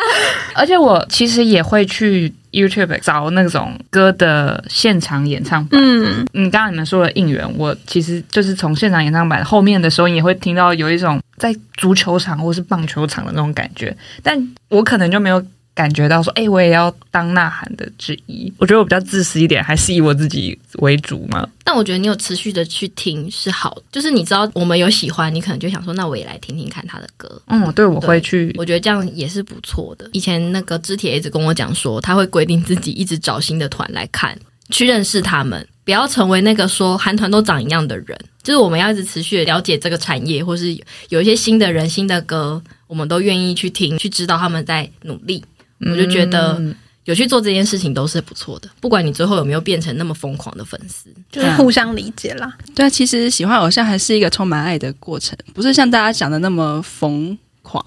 [0.61, 2.33] 而且我其实也会去。
[2.53, 5.81] YouTube 找那种歌的现场演唱版。
[5.81, 14.37] 嗯，你，刚刚你们说的应援，我其实就是从现场演唱版后面的时候，你也会听到有一种在足球场或是棒球场的那种感觉，但
[14.69, 15.41] 我可能就没有。
[15.81, 18.53] 感觉到说，哎、欸，我也要当呐喊的之一。
[18.59, 21.49] 我觉得我比较自私一点，还是以我自己为主嘛。
[21.64, 27.41] 但我觉得你有持续的去听是好，就是你知道我们有喜欢，你可能就想说，那我也来听听看他的歌。
[27.47, 28.55] 嗯，对，我会去。
[28.59, 30.07] 我觉得这样也是不错的。
[30.12, 38.18] 以前那个知铁一直跟我讲说，他会规定自己一直找新的团来看，去认识他们，不要成为那个说韩团都长一样的人。
[38.43, 40.76] 就是我们要一直持续的了解这个产业，或是
[41.11, 45.45] 有一些新的人、新的歌，我们都愿意去听，去知道他们在努力。
[45.81, 46.61] 我就觉得
[47.05, 52.57] 有去做这件事情都是不错的，不管你最后有没有变成那么疯狂的粉丝，就是互相理解啦。
[52.74, 57.37] 对啊，其实喜欢偶像还是一个充满爱的过程，不是像大家讲的那么疯。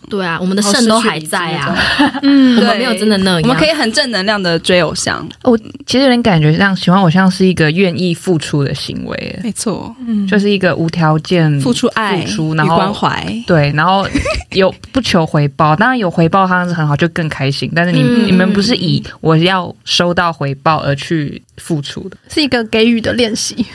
[0.10, 1.76] 对啊，我们的肾都还在啊，
[2.24, 5.28] 嗯，我们没有真的那样，我们可以很正能量的追偶像。
[5.44, 14.08] 我其实有点感觉，像喜欢偶像是一个愿意付出的行为，没错，嗯，就是一个无条件付出爱、付出然后关怀，对，然后
[14.52, 17.72] 有不求回报，当然有回报当然是很好，就更开心。
[17.76, 23.66] 但是你你们不是以我要收到回报而去付出的，是一个给予的练习。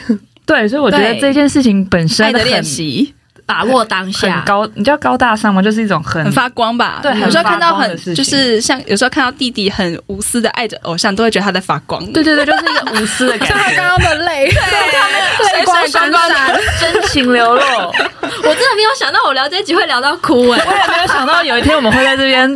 [0.46, 3.12] 对，所以我觉得这件事情本身的练习。
[3.49, 5.62] 把握当下，很高，你叫高大上吗？
[5.62, 7.01] 就是一种很很发光吧。
[7.03, 12.05] 对，有时候看到很就是像有时候看到弟弟很无私的爱着偶像，都会觉得他在发光。
[12.12, 13.55] 对对对，就是一个无私的感觉。
[13.55, 17.62] 像他刚刚的泪，对，泪光闪闪，真情流露。
[17.62, 20.62] 我真的没有想到，我聊这集会聊到哭哎！
[20.66, 22.46] 我也没有想到有一天我们会在这边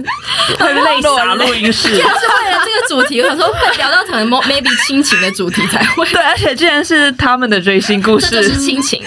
[0.59, 1.88] 会泪洒录音室。
[1.88, 6.05] 就是为了这个主题，我想说会聊到可能 maybe 亲情的主题才会。
[6.11, 9.03] 对，而且既然是他们的追星故事，这是亲情。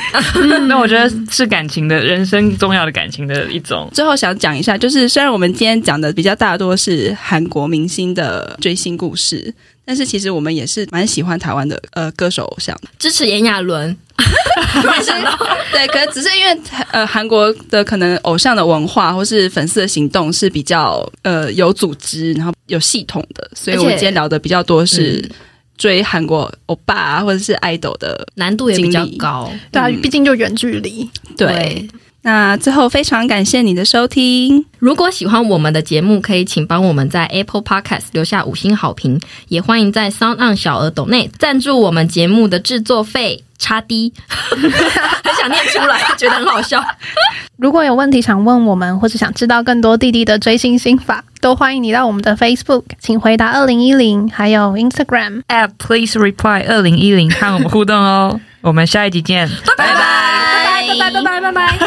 [0.68, 1.75] 那我觉得是感情。
[1.88, 3.90] 的人生重要的感情的一种。
[3.94, 9.54] 最后想讲一下，就是虽然我们今天讲的比较大多是韩国明星的追星故事，
[9.84, 13.96] 但是其实我们也是蛮喜欢台湾的呃歌手偶像，支持炎亚纶。
[14.18, 15.38] 没想到，
[15.72, 16.58] 对，可能只是因为
[16.92, 25.30] 呃韩国的可能偶像的文化或是粉丝的行动是比较呃有组织，然后有系统的，所以我们今天聊的比较多是。
[25.78, 31.10] 追韩国欧巴啊，或者是爱豆的难度也比较高，对啊，毕竟就远距离。
[31.38, 31.90] 对，对，
[32.24, 34.66] 那最后非常感谢你的收听。
[34.80, 43.45] 如果喜欢我们的节目，可以请帮我们在 Apple Podcast 留下五星好评，也欢迎在 Sound On 小额抖内赞助我们节目的制作费。
[43.58, 44.14] 差低，
[44.50, 46.84] 很想念出来，觉得很好笑。
[47.58, 58.40] 如果有问题想问我们，或者想知道更多弟弟的追星心法，都欢迎你到我们的 Facebook，请回答二零一零，还有 Instagram at Please Reply 二零一零，看我们互动哦。
[58.62, 59.48] 我们下一集见，
[59.78, 61.80] 拜拜拜拜拜拜拜拜。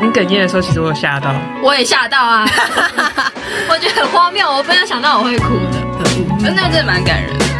[0.00, 2.46] 你哽咽的时候，其实我有吓到，我也吓到啊！
[3.68, 6.04] 我觉得很荒谬，我没有想到我会哭的，
[6.40, 7.55] 真的，这蛮感人。